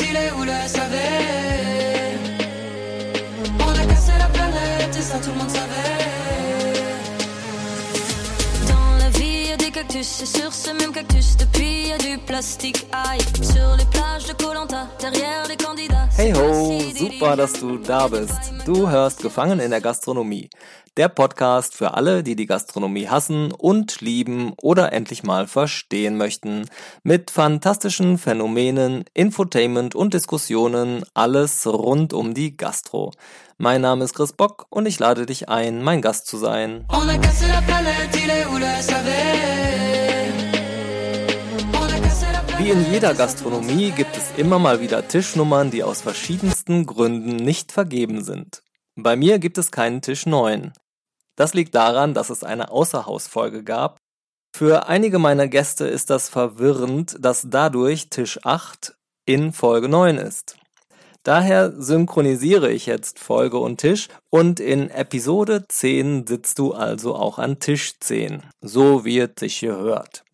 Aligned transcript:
il 0.00 0.16
est 0.16 0.32
où 0.32 0.42
le 0.44 0.52
SAV 0.66 0.94
On 3.60 3.70
a 3.70 3.86
cassé 3.86 4.12
la 4.18 4.26
planète 4.26 4.96
et 4.96 5.02
ça 5.02 5.18
tout 5.18 5.30
le 5.30 5.36
monde 5.38 5.50
savait. 5.50 5.70
Dans 8.68 8.98
la 8.98 9.10
vie, 9.10 9.48
y 9.48 9.52
a 9.52 9.56
des 9.56 9.70
cactus, 9.70 10.22
et 10.22 10.26
sur 10.26 10.52
ce 10.52 10.70
même 10.70 10.92
cactus, 10.92 11.36
depuis 11.36 11.88
y 11.88 11.92
a 11.92 11.98
du 11.98 12.18
plastique. 12.18 12.86
Aïe, 12.92 13.20
sur 13.42 13.76
les 13.76 13.84
plages 13.86 14.26
de 14.26 14.32
Colanta, 14.34 14.88
derrière 15.00 15.46
les 15.48 15.56
candidats. 15.56 16.08
Hey 16.18 16.32
ho, 16.32 16.80
super, 16.94 17.36
dass 17.36 17.52
du 17.54 17.78
da 17.78 18.06
bist. 18.08 18.52
Du 18.66 18.86
hörst 18.88 19.22
Gefangen 19.22 19.60
in 19.60 19.70
der 19.70 19.80
Gastronomie. 19.80 20.48
Der 20.98 21.08
Podcast 21.08 21.74
für 21.74 21.94
alle, 21.94 22.22
die 22.22 22.36
die 22.36 22.44
Gastronomie 22.44 23.08
hassen 23.08 23.50
und 23.50 24.02
lieben 24.02 24.52
oder 24.60 24.92
endlich 24.92 25.22
mal 25.22 25.46
verstehen 25.46 26.18
möchten. 26.18 26.66
Mit 27.02 27.30
fantastischen 27.30 28.18
Phänomenen, 28.18 29.04
Infotainment 29.14 29.94
und 29.94 30.12
Diskussionen, 30.12 31.02
alles 31.14 31.66
rund 31.66 32.12
um 32.12 32.34
die 32.34 32.58
Gastro. 32.58 33.10
Mein 33.56 33.80
Name 33.80 34.04
ist 34.04 34.14
Chris 34.14 34.34
Bock 34.34 34.66
und 34.68 34.84
ich 34.84 34.98
lade 34.98 35.24
dich 35.24 35.48
ein, 35.48 35.82
mein 35.82 36.02
Gast 36.02 36.26
zu 36.26 36.36
sein. 36.36 36.84
Wie 42.58 42.70
in 42.70 42.92
jeder 42.92 43.14
Gastronomie 43.14 43.92
gibt 43.92 44.14
es 44.14 44.24
immer 44.36 44.58
mal 44.58 44.82
wieder 44.82 45.08
Tischnummern, 45.08 45.70
die 45.70 45.84
aus 45.84 46.02
verschiedensten 46.02 46.84
Gründen 46.84 47.36
nicht 47.36 47.72
vergeben 47.72 48.22
sind. 48.22 48.62
Bei 48.94 49.16
mir 49.16 49.38
gibt 49.38 49.58
es 49.58 49.70
keinen 49.70 50.02
Tisch 50.02 50.26
9. 50.26 50.72
Das 51.36 51.54
liegt 51.54 51.74
daran, 51.74 52.12
dass 52.12 52.30
es 52.30 52.44
eine 52.44 52.70
Außerhausfolge 52.70 53.64
gab. 53.64 53.98
Für 54.54 54.86
einige 54.86 55.18
meiner 55.18 55.48
Gäste 55.48 55.86
ist 55.86 56.10
das 56.10 56.28
verwirrend, 56.28 57.16
dass 57.18 57.46
dadurch 57.48 58.10
Tisch 58.10 58.38
8 58.44 58.94
in 59.24 59.52
Folge 59.52 59.88
9 59.88 60.18
ist. 60.18 60.56
Daher 61.22 61.72
synchronisiere 61.80 62.70
ich 62.70 62.86
jetzt 62.86 63.18
Folge 63.18 63.58
und 63.58 63.78
Tisch 63.78 64.08
und 64.28 64.60
in 64.60 64.90
Episode 64.90 65.66
10 65.68 66.26
sitzt 66.26 66.58
du 66.58 66.72
also 66.72 67.14
auch 67.14 67.38
an 67.38 67.60
Tisch 67.60 67.98
10, 68.00 68.42
so 68.60 69.04
wie 69.04 69.20
es 69.20 69.30
sich 69.38 69.56
hier 69.56 69.76
hört. 69.76 70.24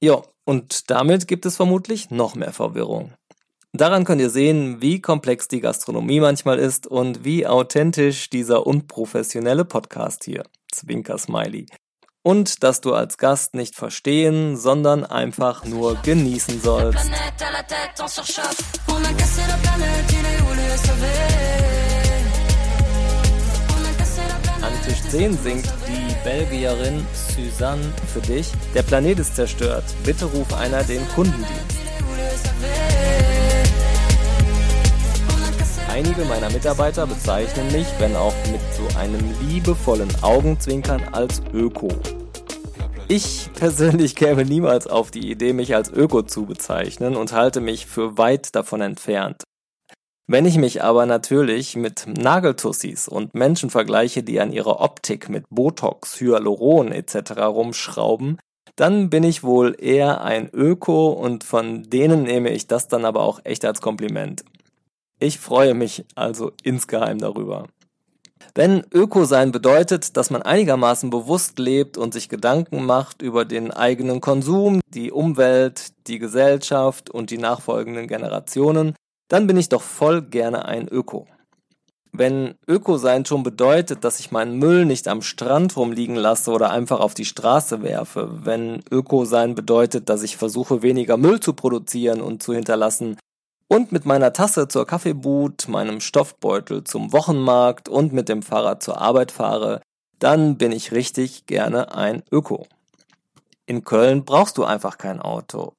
Jo, 0.00 0.24
und 0.44 0.90
damit 0.90 1.26
gibt 1.26 1.44
es 1.44 1.56
vermutlich 1.56 2.10
noch 2.10 2.36
mehr 2.36 2.52
Verwirrung. 2.52 3.12
Daran 3.76 4.04
könnt 4.04 4.22
ihr 4.22 4.30
sehen, 4.30 4.80
wie 4.80 5.02
komplex 5.02 5.48
die 5.48 5.60
Gastronomie 5.60 6.20
manchmal 6.20 6.58
ist 6.58 6.86
und 6.86 7.24
wie 7.24 7.46
authentisch 7.46 8.30
dieser 8.30 8.66
unprofessionelle 8.66 9.66
Podcast 9.66 10.24
hier. 10.24 10.44
Zwinker 10.72 11.18
Smiley. 11.18 11.66
Und 12.22 12.62
dass 12.62 12.80
du 12.80 12.94
als 12.94 13.18
Gast 13.18 13.54
nicht 13.54 13.74
verstehen, 13.74 14.56
sondern 14.56 15.04
einfach 15.04 15.66
nur 15.66 15.96
genießen 15.96 16.60
sollst. 16.62 16.98
An 24.62 24.72
Tisch 24.86 25.02
10 25.10 25.38
singt 25.38 25.66
die 25.86 26.14
Belgierin 26.24 27.06
Suzanne 27.12 27.92
für 28.12 28.20
dich. 28.20 28.50
Der 28.74 28.82
Planet 28.82 29.18
ist 29.18 29.36
zerstört. 29.36 29.84
Bitte 30.02 30.24
ruf 30.24 30.54
einer 30.54 30.82
den 30.82 31.06
Kundendienst. 31.08 31.76
Einige 35.96 36.26
meiner 36.26 36.50
Mitarbeiter 36.50 37.06
bezeichnen 37.06 37.72
mich, 37.72 37.86
wenn 37.98 38.14
auch 38.16 38.34
mit 38.52 38.60
so 38.74 38.98
einem 38.98 39.18
liebevollen 39.48 40.10
Augenzwinkern, 40.20 41.02
als 41.12 41.40
Öko. 41.54 41.88
Ich 43.08 43.48
persönlich 43.54 44.14
käme 44.14 44.44
niemals 44.44 44.86
auf 44.86 45.10
die 45.10 45.30
Idee, 45.30 45.54
mich 45.54 45.74
als 45.74 45.90
Öko 45.90 46.20
zu 46.20 46.44
bezeichnen 46.44 47.16
und 47.16 47.32
halte 47.32 47.62
mich 47.62 47.86
für 47.86 48.18
weit 48.18 48.54
davon 48.54 48.82
entfernt. 48.82 49.42
Wenn 50.28 50.44
ich 50.44 50.58
mich 50.58 50.82
aber 50.82 51.06
natürlich 51.06 51.76
mit 51.76 52.04
Nageltussis 52.06 53.08
und 53.08 53.34
Menschen 53.34 53.70
vergleiche, 53.70 54.22
die 54.22 54.38
an 54.38 54.52
ihrer 54.52 54.80
Optik 54.80 55.30
mit 55.30 55.46
Botox, 55.48 56.20
Hyaluron 56.20 56.92
etc. 56.92 57.40
rumschrauben, 57.40 58.38
dann 58.76 59.08
bin 59.08 59.24
ich 59.24 59.42
wohl 59.44 59.74
eher 59.78 60.20
ein 60.20 60.50
Öko 60.52 61.12
und 61.12 61.42
von 61.42 61.84
denen 61.84 62.24
nehme 62.24 62.50
ich 62.50 62.66
das 62.66 62.86
dann 62.86 63.06
aber 63.06 63.22
auch 63.22 63.40
echt 63.44 63.64
als 63.64 63.80
Kompliment. 63.80 64.44
Ich 65.18 65.38
freue 65.38 65.74
mich 65.74 66.04
also 66.14 66.52
insgeheim 66.62 67.18
darüber. 67.18 67.66
Wenn 68.54 68.84
Öko-Sein 68.92 69.52
bedeutet, 69.52 70.16
dass 70.16 70.30
man 70.30 70.42
einigermaßen 70.42 71.10
bewusst 71.10 71.58
lebt 71.58 71.98
und 71.98 72.14
sich 72.14 72.28
Gedanken 72.28 72.84
macht 72.86 73.22
über 73.22 73.44
den 73.44 73.70
eigenen 73.70 74.20
Konsum, 74.20 74.80
die 74.88 75.12
Umwelt, 75.12 75.92
die 76.06 76.18
Gesellschaft 76.18 77.10
und 77.10 77.30
die 77.30 77.38
nachfolgenden 77.38 78.06
Generationen, 78.08 78.94
dann 79.28 79.46
bin 79.46 79.56
ich 79.56 79.68
doch 79.68 79.82
voll 79.82 80.22
gerne 80.22 80.64
ein 80.64 80.88
Öko. 80.88 81.26
Wenn 82.12 82.54
Öko-Sein 82.66 83.26
schon 83.26 83.42
bedeutet, 83.42 84.04
dass 84.04 84.20
ich 84.20 84.32
meinen 84.32 84.58
Müll 84.58 84.86
nicht 84.86 85.06
am 85.06 85.20
Strand 85.20 85.76
rumliegen 85.76 86.16
lasse 86.16 86.50
oder 86.50 86.70
einfach 86.70 87.00
auf 87.00 87.12
die 87.12 87.26
Straße 87.26 87.82
werfe, 87.82 88.30
wenn 88.44 88.80
Öko-Sein 88.90 89.54
bedeutet, 89.54 90.08
dass 90.08 90.22
ich 90.22 90.38
versuche, 90.38 90.80
weniger 90.80 91.18
Müll 91.18 91.40
zu 91.40 91.52
produzieren 91.52 92.22
und 92.22 92.42
zu 92.42 92.54
hinterlassen, 92.54 93.18
und 93.68 93.92
mit 93.92 94.06
meiner 94.06 94.32
Tasse 94.32 94.68
zur 94.68 94.86
Kaffeebude, 94.86 95.70
meinem 95.70 96.00
Stoffbeutel 96.00 96.84
zum 96.84 97.12
Wochenmarkt 97.12 97.88
und 97.88 98.12
mit 98.12 98.28
dem 98.28 98.42
Fahrrad 98.42 98.82
zur 98.82 99.00
Arbeit 99.00 99.32
fahre, 99.32 99.80
dann 100.18 100.56
bin 100.56 100.72
ich 100.72 100.92
richtig 100.92 101.46
gerne 101.46 101.94
ein 101.94 102.22
Öko. 102.30 102.66
In 103.66 103.84
Köln 103.84 104.24
brauchst 104.24 104.58
du 104.58 104.64
einfach 104.64 104.98
kein 104.98 105.20
Auto. 105.20 105.72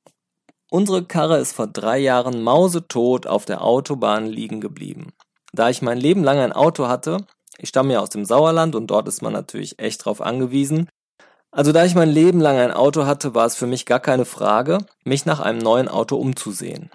Unsere 0.70 1.06
Karre 1.06 1.38
ist 1.38 1.53
vor 1.53 1.68
drei 1.68 1.98
Jahren 1.98 2.44
mausetot 2.44 3.25
auf 3.25 3.46
der 3.46 3.64
Autobahn 3.64 4.25
liegen 4.28 4.59
geblieben. 4.59 5.14
Da 5.54 5.69
ich 5.69 5.81
mein 5.81 5.98
Leben 5.98 6.24
lang 6.24 6.40
ein 6.40 6.52
Auto 6.52 6.88
hatte, 6.88 7.25
ich 7.58 7.69
stamme 7.69 7.94
ja 7.94 8.02
aus 8.02 8.09
dem 8.09 8.25
Sauerland 8.25 8.75
und 8.75 8.88
dort 8.88 9.08
ist 9.08 9.22
man 9.22 9.34
natürlich 9.34 9.80
echt 9.80 10.04
drauf 10.04 10.22
angewiesen, 10.22 10.90
also 11.52 11.72
da 11.72 11.86
ich 11.86 11.96
mein 11.96 12.09
Leben 12.09 12.42
lang 12.42 12.58
ein 12.58 12.74
Auto 12.74 13.06
hatte, 13.06 13.34
war 13.34 13.46
es 13.46 13.56
für 13.56 13.68
mich 13.68 13.86
gar 13.86 14.00
keine 14.00 14.25
Frage, 14.25 14.80
mich 15.06 15.25
nach 15.25 15.40
einem 15.40 15.59
neuen 15.59 15.88
Auto 15.88 16.18
umzusehen. 16.18 16.92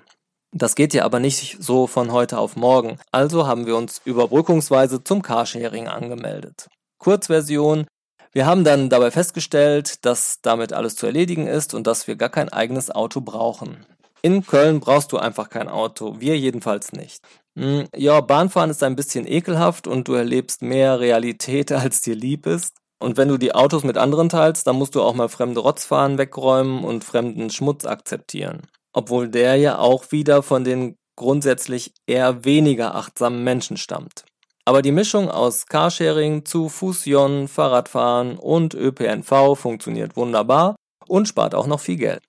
Das 0.55 0.75
geht 0.75 0.93
ja 0.93 1.05
aber 1.05 1.19
nicht 1.19 1.57
so 1.63 1.87
von 1.87 2.13
heute 2.13 2.39
auf 2.39 2.57
morgen. 2.57 2.99
Also 3.11 3.47
haben 3.47 3.65
wir 3.67 3.75
uns 3.75 4.03
überbrückungsweise 4.05 5.03
zum 5.03 5.23
Carsharing 5.23 5.89
angemeldet. 5.89 6.69
Kurzversion. 6.99 7.87
Wir 8.33 8.45
haben 8.45 8.63
dann 8.63 8.91
dabei 8.91 9.11
festgestellt, 9.11 10.05
dass 10.05 10.41
damit 10.43 10.75
alles 10.75 10.95
zu 10.97 11.07
erledigen 11.07 11.47
ist 11.47 11.73
und 11.73 11.87
dass 11.87 12.07
wir 12.07 12.17
gar 12.17 12.29
kein 12.29 12.51
eigenes 12.51 12.91
Auto 12.91 13.23
brauchen. 13.23 13.87
In 14.21 14.45
Köln 14.47 14.81
brauchst 14.81 15.13
du 15.13 15.19
einfach 15.19 15.49
kein 15.49 15.69
Auto. 15.69 16.21
Wir 16.21 16.39
jedenfalls 16.39 16.93
nicht. 16.93 17.23
Hm, 17.59 17.89
ja, 17.97 18.21
Bahnfahren 18.21 18.71
ist 18.71 18.83
ein 18.83 18.97
bisschen 18.97 19.27
ekelhaft 19.27 19.87
und 19.87 20.07
du 20.07 20.13
erlebst 20.15 20.61
mehr 20.61 21.01
Realität, 21.01 21.73
als 21.73 22.03
dir 22.03 22.15
lieb 22.15 22.47
ist. 22.47 22.77
Und 22.99 23.17
wenn 23.17 23.29
du 23.29 23.39
die 23.39 23.55
Autos 23.55 23.85
mit 23.85 23.97
anderen 23.97 24.29
teilst, 24.29 24.67
dann 24.67 24.77
musst 24.77 24.95
du 24.95 25.03
auch 25.03 25.15
mal 25.15 25.29
fremde 25.29 25.61
Rotzfahren 25.61 26.19
wegräumen 26.19 26.85
und 26.85 27.05
fremden 27.05 27.49
Schmutz 27.49 27.87
akzeptieren 27.87 28.63
obwohl 28.93 29.29
der 29.29 29.57
ja 29.57 29.79
auch 29.79 30.13
wieder 30.13 30.43
von 30.43 30.65
den 30.65 30.97
grundsätzlich 31.17 31.93
eher 32.07 32.45
weniger 32.45 32.95
achtsamen 32.95 33.45
Menschen 33.45 33.77
stammt. 33.77 34.25
Aber 34.65 34.83
die 34.83 34.93
Mischung 34.93 35.29
aus 35.29 35.67
Carsharing 35.67 36.45
zu 36.45 36.69
Fusion, 36.69 37.49
Fahrradfahren 37.49 38.39
und 38.39 38.75
ÖPNV 38.75 39.57
funktioniert 39.57 40.17
wunderbar 40.17 40.77
und 41.09 41.27
spart 41.27 41.55
auch 41.55 41.67
noch 41.67 41.81
viel 41.81 41.97
Geld. 41.97 42.23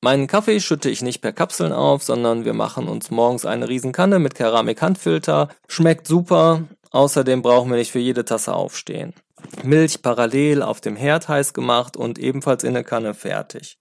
Meinen 0.00 0.28
Kaffee 0.28 0.60
schütte 0.60 0.88
ich 0.90 1.02
nicht 1.02 1.20
per 1.20 1.32
Kapseln 1.32 1.72
auf, 1.72 2.04
sondern 2.04 2.44
wir 2.44 2.54
machen 2.54 2.86
uns 2.86 3.10
morgens 3.10 3.44
eine 3.44 3.68
Riesenkanne 3.68 4.20
mit 4.20 4.36
Keramikhandfilter. 4.36 5.48
Schmeckt 5.66 6.06
super. 6.06 6.62
Außerdem 6.92 7.42
brauchen 7.42 7.70
wir 7.70 7.76
nicht 7.76 7.90
für 7.90 7.98
jede 7.98 8.24
Tasse 8.24 8.54
aufstehen. 8.54 9.12
Milch 9.64 10.00
parallel 10.00 10.62
auf 10.62 10.80
dem 10.80 10.94
Herd 10.94 11.28
heiß 11.28 11.52
gemacht 11.52 11.96
und 11.96 12.18
ebenfalls 12.18 12.62
in 12.62 12.74
der 12.74 12.84
Kanne 12.84 13.12
fertig. 13.12 13.76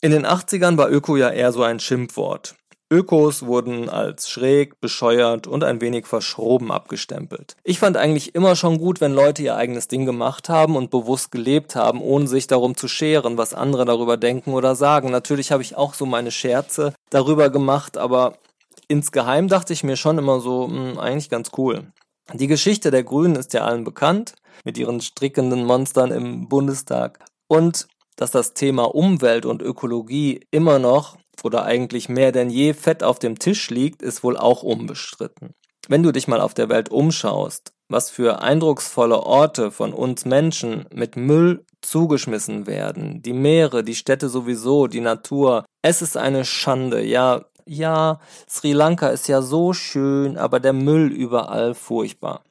In 0.00 0.12
den 0.12 0.24
80ern 0.24 0.76
war 0.76 0.90
Öko 0.92 1.16
ja 1.16 1.28
eher 1.28 1.50
so 1.50 1.64
ein 1.64 1.80
Schimpfwort. 1.80 2.54
Ökos 2.90 3.44
wurden 3.44 3.88
als 3.88 4.30
schräg, 4.30 4.80
bescheuert 4.80 5.48
und 5.48 5.64
ein 5.64 5.80
wenig 5.80 6.06
verschroben 6.06 6.70
abgestempelt. 6.70 7.56
Ich 7.64 7.80
fand 7.80 7.96
eigentlich 7.96 8.36
immer 8.36 8.54
schon 8.54 8.78
gut, 8.78 9.00
wenn 9.00 9.12
Leute 9.12 9.42
ihr 9.42 9.56
eigenes 9.56 9.88
Ding 9.88 10.06
gemacht 10.06 10.48
haben 10.48 10.76
und 10.76 10.90
bewusst 10.90 11.32
gelebt 11.32 11.74
haben, 11.74 12.00
ohne 12.00 12.28
sich 12.28 12.46
darum 12.46 12.76
zu 12.76 12.86
scheren, 12.86 13.36
was 13.36 13.54
andere 13.54 13.84
darüber 13.84 14.16
denken 14.16 14.54
oder 14.54 14.76
sagen. 14.76 15.10
Natürlich 15.10 15.50
habe 15.50 15.62
ich 15.62 15.76
auch 15.76 15.94
so 15.94 16.06
meine 16.06 16.30
Scherze 16.30 16.94
darüber 17.10 17.50
gemacht, 17.50 17.98
aber 17.98 18.38
insgeheim 18.86 19.48
dachte 19.48 19.72
ich 19.72 19.82
mir 19.82 19.96
schon 19.96 20.16
immer 20.16 20.40
so, 20.40 20.68
mh, 20.68 21.00
eigentlich 21.00 21.28
ganz 21.28 21.50
cool. 21.58 21.92
Die 22.32 22.46
Geschichte 22.46 22.92
der 22.92 23.02
Grünen 23.02 23.34
ist 23.34 23.52
ja 23.52 23.64
allen 23.64 23.82
bekannt, 23.82 24.34
mit 24.64 24.78
ihren 24.78 25.00
strickenden 25.00 25.64
Monstern 25.64 26.12
im 26.12 26.48
Bundestag. 26.48 27.18
Und 27.48 27.88
dass 28.18 28.32
das 28.32 28.52
Thema 28.52 28.94
Umwelt 28.94 29.46
und 29.46 29.62
Ökologie 29.62 30.40
immer 30.50 30.78
noch 30.78 31.16
oder 31.42 31.64
eigentlich 31.64 32.08
mehr 32.08 32.32
denn 32.32 32.50
je 32.50 32.74
fett 32.74 33.02
auf 33.02 33.18
dem 33.18 33.38
Tisch 33.38 33.70
liegt, 33.70 34.02
ist 34.02 34.22
wohl 34.22 34.36
auch 34.36 34.62
unbestritten. 34.62 35.54
Wenn 35.88 36.02
du 36.02 36.12
dich 36.12 36.28
mal 36.28 36.40
auf 36.40 36.52
der 36.52 36.68
Welt 36.68 36.90
umschaust, 36.90 37.72
was 37.88 38.10
für 38.10 38.42
eindrucksvolle 38.42 39.20
Orte 39.20 39.70
von 39.70 39.94
uns 39.94 40.24
Menschen 40.24 40.84
mit 40.92 41.16
Müll 41.16 41.64
zugeschmissen 41.80 42.66
werden, 42.66 43.22
die 43.22 43.32
Meere, 43.32 43.84
die 43.84 43.94
Städte 43.94 44.28
sowieso, 44.28 44.88
die 44.88 45.00
Natur, 45.00 45.64
es 45.80 46.02
ist 46.02 46.16
eine 46.16 46.44
Schande, 46.44 47.02
ja, 47.02 47.44
ja, 47.64 48.18
Sri 48.48 48.72
Lanka 48.72 49.08
ist 49.08 49.28
ja 49.28 49.42
so 49.42 49.72
schön, 49.72 50.36
aber 50.36 50.58
der 50.58 50.72
Müll 50.72 51.12
überall 51.12 51.74
furchtbar. 51.74 52.42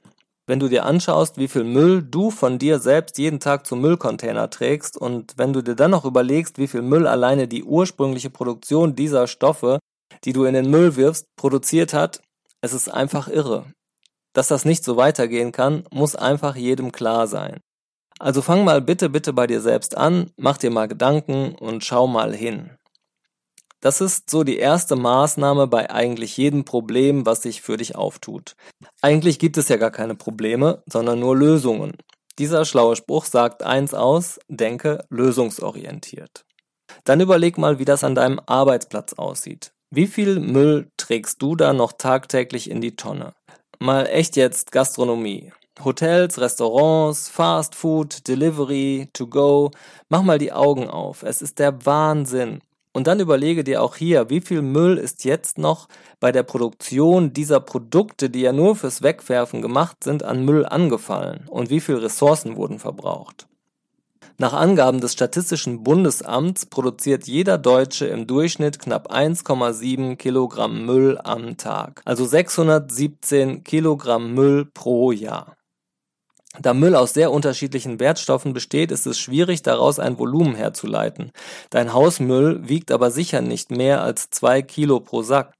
Wenn 0.49 0.61
du 0.61 0.69
dir 0.69 0.85
anschaust, 0.85 1.37
wie 1.37 1.49
viel 1.49 1.65
Müll 1.65 2.01
du 2.01 2.31
von 2.31 2.57
dir 2.57 2.79
selbst 2.79 3.17
jeden 3.17 3.41
Tag 3.41 3.67
zum 3.67 3.81
Müllcontainer 3.81 4.49
trägst 4.49 4.97
und 4.97 5.33
wenn 5.37 5.51
du 5.51 5.61
dir 5.61 5.75
dann 5.75 5.91
noch 5.91 6.05
überlegst, 6.05 6.57
wie 6.57 6.67
viel 6.67 6.81
Müll 6.81 7.05
alleine 7.05 7.49
die 7.49 7.65
ursprüngliche 7.65 8.29
Produktion 8.29 8.95
dieser 8.95 9.27
Stoffe, 9.27 9.79
die 10.23 10.31
du 10.31 10.45
in 10.45 10.53
den 10.53 10.69
Müll 10.69 10.95
wirfst, 10.95 11.25
produziert 11.35 11.93
hat, 11.93 12.21
es 12.61 12.71
ist 12.71 12.87
einfach 12.87 13.27
irre. 13.27 13.65
Dass 14.31 14.47
das 14.47 14.63
nicht 14.63 14.85
so 14.85 14.95
weitergehen 14.95 15.51
kann, 15.51 15.83
muss 15.91 16.15
einfach 16.15 16.55
jedem 16.55 16.93
klar 16.93 17.27
sein. 17.27 17.59
Also 18.17 18.41
fang 18.41 18.63
mal 18.63 18.81
bitte, 18.81 19.09
bitte 19.09 19.33
bei 19.33 19.47
dir 19.47 19.59
selbst 19.59 19.97
an, 19.97 20.31
mach 20.37 20.57
dir 20.57 20.71
mal 20.71 20.87
Gedanken 20.87 21.55
und 21.55 21.83
schau 21.83 22.07
mal 22.07 22.33
hin. 22.33 22.71
Das 23.79 24.01
ist 24.01 24.29
so 24.29 24.43
die 24.43 24.57
erste 24.57 24.95
Maßnahme 24.95 25.67
bei 25.67 25.89
eigentlich 25.91 26.35
jedem 26.35 26.65
Problem, 26.65 27.25
was 27.25 27.43
sich 27.43 27.61
für 27.61 27.77
dich 27.77 27.95
auftut. 27.95 28.55
Eigentlich 29.01 29.37
gibt 29.37 29.57
es 29.57 29.69
ja 29.69 29.77
gar 29.77 29.91
keine 29.91 30.15
Probleme, 30.15 30.83
sondern 30.87 31.19
nur 31.19 31.37
Lösungen. 31.37 31.93
Dieser 32.39 32.65
schlaue 32.65 32.95
Spruch 32.95 33.25
sagt 33.25 33.63
eins 33.63 33.93
aus, 33.93 34.39
denke 34.47 35.05
lösungsorientiert. 35.09 36.45
Dann 37.03 37.21
überleg 37.21 37.57
mal, 37.57 37.79
wie 37.79 37.85
das 37.85 38.03
an 38.03 38.15
deinem 38.15 38.39
Arbeitsplatz 38.45 39.13
aussieht. 39.13 39.71
Wie 39.89 40.07
viel 40.07 40.39
Müll 40.39 40.91
trägst 40.97 41.41
du 41.41 41.55
da 41.55 41.73
noch 41.73 41.93
tagtäglich 41.93 42.69
in 42.69 42.81
die 42.81 42.95
Tonne? 42.95 43.33
Mal 43.79 44.07
echt 44.07 44.35
jetzt 44.35 44.71
Gastronomie. 44.71 45.51
Hotels, 45.83 46.39
Restaurants, 46.39 47.29
Fast 47.29 47.75
Food, 47.75 48.27
Delivery, 48.27 49.09
To 49.13 49.27
Go. 49.27 49.71
Mach 50.09 50.23
mal 50.23 50.39
die 50.39 50.51
Augen 50.51 50.89
auf. 50.89 51.23
Es 51.23 51.41
ist 51.41 51.59
der 51.59 51.85
Wahnsinn. 51.85 52.61
Und 52.97 53.05
dann 53.05 53.19
überlege 53.19 53.63
dir 53.63 53.83
auch 53.83 53.95
hier, 53.95 54.31
wie 54.31 54.41
viel 54.41 54.63
Müll 54.63 54.97
ist 54.97 55.23
jetzt 55.23 55.59
noch 55.59 55.87
bei 56.19 56.31
der 56.31 56.41
Produktion 56.41 57.31
dieser 57.31 57.59
Produkte, 57.59 58.31
die 58.31 58.41
ja 58.41 58.51
nur 58.51 58.75
fürs 58.75 59.03
Wegwerfen 59.03 59.61
gemacht 59.61 60.03
sind, 60.03 60.23
an 60.23 60.43
Müll 60.43 60.65
angefallen 60.65 61.45
und 61.47 61.69
wie 61.69 61.79
viel 61.79 61.97
Ressourcen 61.97 62.55
wurden 62.55 62.79
verbraucht. 62.79 63.45
Nach 64.39 64.53
Angaben 64.53 64.99
des 64.99 65.13
Statistischen 65.13 65.83
Bundesamts 65.83 66.65
produziert 66.65 67.27
jeder 67.27 67.59
Deutsche 67.59 68.07
im 68.07 68.25
Durchschnitt 68.25 68.79
knapp 68.79 69.13
1,7 69.13 70.15
Kilogramm 70.15 70.83
Müll 70.87 71.19
am 71.23 71.55
Tag, 71.55 72.01
also 72.03 72.25
617 72.25 73.63
Kilogramm 73.63 74.33
Müll 74.33 74.65
pro 74.65 75.11
Jahr. 75.11 75.56
Da 76.61 76.73
Müll 76.73 76.95
aus 76.95 77.13
sehr 77.13 77.31
unterschiedlichen 77.31 77.99
Wertstoffen 77.99 78.53
besteht, 78.53 78.91
ist 78.91 79.05
es 79.05 79.19
schwierig, 79.19 79.61
daraus 79.61 79.99
ein 79.99 80.17
Volumen 80.17 80.55
herzuleiten. 80.55 81.31
Dein 81.69 81.93
Hausmüll 81.93 82.67
wiegt 82.67 82.91
aber 82.91 83.11
sicher 83.11 83.41
nicht 83.41 83.71
mehr 83.71 84.01
als 84.01 84.29
zwei 84.29 84.61
Kilo 84.61 84.99
pro 84.99 85.21
Sack. 85.21 85.53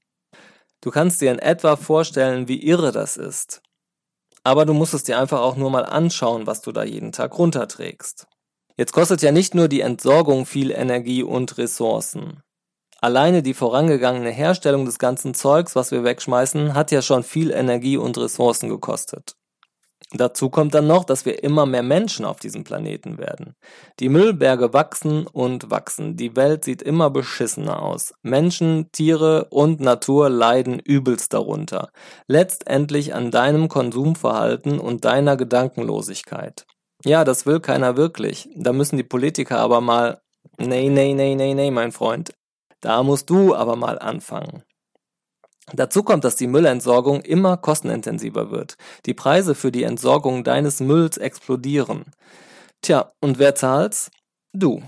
Du 0.80 0.90
kannst 0.90 1.20
dir 1.20 1.30
in 1.30 1.38
etwa 1.38 1.76
vorstellen, 1.76 2.48
wie 2.48 2.62
irre 2.62 2.92
das 2.92 3.16
ist. 3.16 3.62
Aber 4.44 4.64
du 4.64 4.72
musst 4.72 4.94
es 4.94 5.04
dir 5.04 5.18
einfach 5.18 5.40
auch 5.40 5.56
nur 5.56 5.70
mal 5.70 5.84
anschauen, 5.84 6.46
was 6.46 6.62
du 6.62 6.72
da 6.72 6.84
jeden 6.84 7.12
Tag 7.12 7.36
runterträgst. 7.38 8.26
Jetzt 8.76 8.92
kostet 8.92 9.22
ja 9.22 9.32
nicht 9.32 9.54
nur 9.54 9.68
die 9.68 9.80
Entsorgung 9.80 10.46
viel 10.46 10.70
Energie 10.70 11.22
und 11.22 11.58
Ressourcen. 11.58 12.40
Alleine 13.00 13.42
die 13.42 13.54
vorangegangene 13.54 14.30
Herstellung 14.30 14.84
des 14.84 14.98
ganzen 14.98 15.34
Zeugs, 15.34 15.76
was 15.76 15.90
wir 15.90 16.02
wegschmeißen, 16.02 16.74
hat 16.74 16.90
ja 16.90 17.02
schon 17.02 17.22
viel 17.22 17.50
Energie 17.50 17.96
und 17.96 18.18
Ressourcen 18.18 18.68
gekostet. 18.68 19.37
Dazu 20.12 20.48
kommt 20.48 20.72
dann 20.74 20.86
noch, 20.86 21.04
dass 21.04 21.26
wir 21.26 21.42
immer 21.44 21.66
mehr 21.66 21.82
Menschen 21.82 22.24
auf 22.24 22.38
diesem 22.38 22.64
Planeten 22.64 23.18
werden. 23.18 23.54
Die 24.00 24.08
Müllberge 24.08 24.72
wachsen 24.72 25.26
und 25.26 25.70
wachsen. 25.70 26.16
Die 26.16 26.34
Welt 26.34 26.64
sieht 26.64 26.80
immer 26.80 27.10
beschissener 27.10 27.82
aus. 27.82 28.14
Menschen, 28.22 28.90
Tiere 28.90 29.48
und 29.50 29.80
Natur 29.80 30.30
leiden 30.30 30.78
übelst 30.78 31.34
darunter. 31.34 31.90
Letztendlich 32.26 33.14
an 33.14 33.30
deinem 33.30 33.68
Konsumverhalten 33.68 34.78
und 34.78 35.04
deiner 35.04 35.36
Gedankenlosigkeit. 35.36 36.64
Ja, 37.04 37.24
das 37.24 37.44
will 37.44 37.60
keiner 37.60 37.98
wirklich. 37.98 38.48
Da 38.56 38.72
müssen 38.72 38.96
die 38.96 39.04
Politiker 39.04 39.58
aber 39.58 39.82
mal. 39.82 40.22
Nee, 40.56 40.88
nee, 40.88 41.12
nee, 41.12 41.34
nee, 41.34 41.52
nee, 41.52 41.70
mein 41.70 41.92
Freund. 41.92 42.32
Da 42.80 43.02
musst 43.02 43.28
du 43.28 43.54
aber 43.54 43.76
mal 43.76 43.98
anfangen. 43.98 44.62
Dazu 45.74 46.02
kommt, 46.02 46.24
dass 46.24 46.36
die 46.36 46.46
Müllentsorgung 46.46 47.20
immer 47.22 47.56
kostenintensiver 47.56 48.50
wird. 48.50 48.76
Die 49.06 49.14
Preise 49.14 49.54
für 49.54 49.70
die 49.70 49.82
Entsorgung 49.82 50.44
deines 50.44 50.80
Mülls 50.80 51.18
explodieren. 51.18 52.04
Tja, 52.82 53.12
und 53.20 53.38
wer 53.38 53.54
zahlt's? 53.54 54.10
Du. 54.52 54.82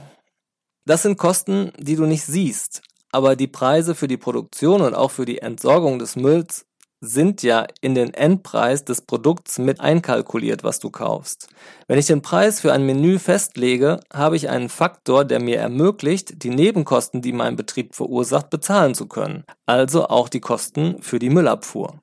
Das 0.87 1.03
sind 1.03 1.19
Kosten, 1.19 1.73
die 1.79 1.97
du 1.97 2.07
nicht 2.07 2.25
siehst, 2.25 2.83
aber 3.13 3.37
die 3.37 3.47
Preise 3.47 3.95
für 3.95 4.09
die 4.09 4.17
Produktion 4.17 4.81
und 4.81 4.95
auch 4.95 5.11
für 5.11 5.27
die 5.27 5.39
Entsorgung 5.39 5.99
des 5.99 6.17
Mülls 6.17 6.67
sind 7.01 7.43
ja 7.43 7.67
in 7.81 7.95
den 7.95 8.13
Endpreis 8.13 8.85
des 8.85 9.01
Produkts 9.01 9.59
mit 9.59 9.81
einkalkuliert, 9.81 10.63
was 10.65 10.81
du 10.81 10.91
kaufst. 10.91 11.49
Wenn 11.89 11.99
ich 11.99 12.07
den 12.07 12.21
Preis 12.21 12.61
für 12.61 12.73
ein 12.73 12.85
Menü 12.85 13.19
festlege, 13.19 14.01
habe 14.13 14.37
ich 14.37 14.51
einen 14.51 14.69
Faktor, 14.69 15.25
der 15.25 15.41
mir 15.41 15.59
ermöglicht, 15.59 16.43
die 16.43 16.51
Nebenkosten, 16.51 17.23
die 17.23 17.33
mein 17.33 17.57
Betrieb 17.57 17.95
verursacht, 17.95 18.51
bezahlen 18.51 18.95
zu 18.95 19.07
können. 19.07 19.45
Also 19.65 20.09
auch 20.09 20.29
die 20.29 20.41
Kosten 20.41 21.03
für 21.03 21.19
die 21.19 21.31
Müllabfuhr. 21.31 21.95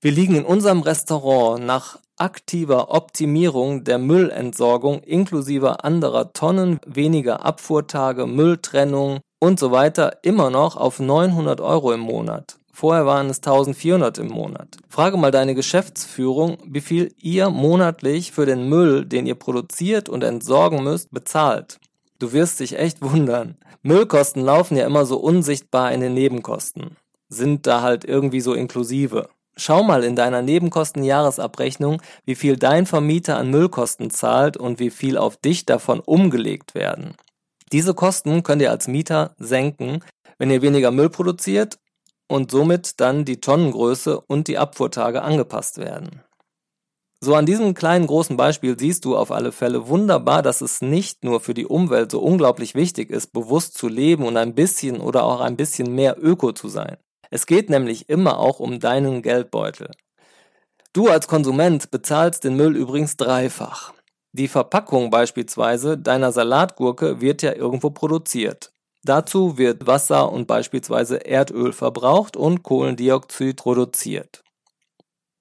Wir 0.00 0.12
liegen 0.12 0.34
in 0.34 0.44
unserem 0.44 0.80
Restaurant 0.80 1.64
nach 1.64 1.98
aktiver 2.16 2.90
Optimierung 2.90 3.84
der 3.84 3.98
Müllentsorgung 3.98 5.02
inklusive 5.02 5.84
anderer 5.84 6.32
Tonnen, 6.32 6.80
weniger 6.86 7.44
Abfuhrtage, 7.44 8.26
Mülltrennung 8.26 9.20
und 9.38 9.58
so 9.58 9.70
weiter 9.70 10.18
immer 10.22 10.50
noch 10.50 10.76
auf 10.76 11.00
900 11.00 11.60
Euro 11.60 11.92
im 11.92 12.00
Monat. 12.00 12.58
Vorher 12.80 13.04
waren 13.04 13.28
es 13.28 13.40
1400 13.40 14.16
im 14.16 14.28
Monat. 14.28 14.78
Frage 14.88 15.18
mal 15.18 15.30
deine 15.30 15.54
Geschäftsführung, 15.54 16.56
wie 16.64 16.80
viel 16.80 17.14
ihr 17.18 17.50
monatlich 17.50 18.32
für 18.32 18.46
den 18.46 18.70
Müll, 18.70 19.04
den 19.04 19.26
ihr 19.26 19.34
produziert 19.34 20.08
und 20.08 20.24
entsorgen 20.24 20.82
müsst, 20.82 21.10
bezahlt. 21.10 21.78
Du 22.18 22.32
wirst 22.32 22.58
dich 22.58 22.78
echt 22.78 23.02
wundern. 23.02 23.58
Müllkosten 23.82 24.42
laufen 24.42 24.78
ja 24.78 24.86
immer 24.86 25.04
so 25.04 25.18
unsichtbar 25.18 25.92
in 25.92 26.00
den 26.00 26.14
Nebenkosten. 26.14 26.96
Sind 27.28 27.66
da 27.66 27.82
halt 27.82 28.06
irgendwie 28.06 28.40
so 28.40 28.54
inklusive. 28.54 29.28
Schau 29.58 29.82
mal 29.82 30.02
in 30.02 30.16
deiner 30.16 30.40
Nebenkostenjahresabrechnung, 30.40 32.00
wie 32.24 32.34
viel 32.34 32.56
dein 32.56 32.86
Vermieter 32.86 33.36
an 33.36 33.50
Müllkosten 33.50 34.08
zahlt 34.08 34.56
und 34.56 34.78
wie 34.78 34.88
viel 34.88 35.18
auf 35.18 35.36
dich 35.36 35.66
davon 35.66 36.00
umgelegt 36.00 36.74
werden. 36.74 37.14
Diese 37.72 37.92
Kosten 37.92 38.42
könnt 38.42 38.62
ihr 38.62 38.70
als 38.70 38.88
Mieter 38.88 39.34
senken, 39.36 40.02
wenn 40.38 40.50
ihr 40.50 40.62
weniger 40.62 40.90
Müll 40.90 41.10
produziert 41.10 41.78
und 42.30 42.52
somit 42.52 43.00
dann 43.00 43.24
die 43.24 43.40
Tonnengröße 43.40 44.20
und 44.20 44.46
die 44.46 44.56
Abfuhrtage 44.56 45.22
angepasst 45.22 45.78
werden. 45.78 46.22
So 47.20 47.34
an 47.34 47.44
diesem 47.44 47.74
kleinen 47.74 48.06
großen 48.06 48.36
Beispiel 48.36 48.78
siehst 48.78 49.04
du 49.04 49.16
auf 49.16 49.32
alle 49.32 49.50
Fälle 49.50 49.88
wunderbar, 49.88 50.40
dass 50.40 50.60
es 50.60 50.80
nicht 50.80 51.24
nur 51.24 51.40
für 51.40 51.54
die 51.54 51.66
Umwelt 51.66 52.12
so 52.12 52.20
unglaublich 52.20 52.76
wichtig 52.76 53.10
ist, 53.10 53.32
bewusst 53.32 53.76
zu 53.76 53.88
leben 53.88 54.24
und 54.24 54.36
ein 54.36 54.54
bisschen 54.54 55.00
oder 55.00 55.24
auch 55.24 55.40
ein 55.40 55.56
bisschen 55.56 55.92
mehr 55.94 56.16
Öko 56.22 56.52
zu 56.52 56.68
sein. 56.68 56.96
Es 57.30 57.46
geht 57.46 57.68
nämlich 57.68 58.08
immer 58.08 58.38
auch 58.38 58.60
um 58.60 58.78
deinen 58.78 59.22
Geldbeutel. 59.22 59.90
Du 60.92 61.08
als 61.08 61.26
Konsument 61.26 61.90
bezahlst 61.90 62.44
den 62.44 62.56
Müll 62.56 62.76
übrigens 62.76 63.16
dreifach. 63.16 63.92
Die 64.32 64.48
Verpackung 64.48 65.10
beispielsweise 65.10 65.98
deiner 65.98 66.30
Salatgurke 66.30 67.20
wird 67.20 67.42
ja 67.42 67.52
irgendwo 67.54 67.90
produziert. 67.90 68.72
Dazu 69.02 69.56
wird 69.56 69.86
Wasser 69.86 70.30
und 70.30 70.46
beispielsweise 70.46 71.24
Erdöl 71.24 71.72
verbraucht 71.72 72.36
und 72.36 72.62
Kohlendioxid 72.62 73.56
produziert. 73.56 74.42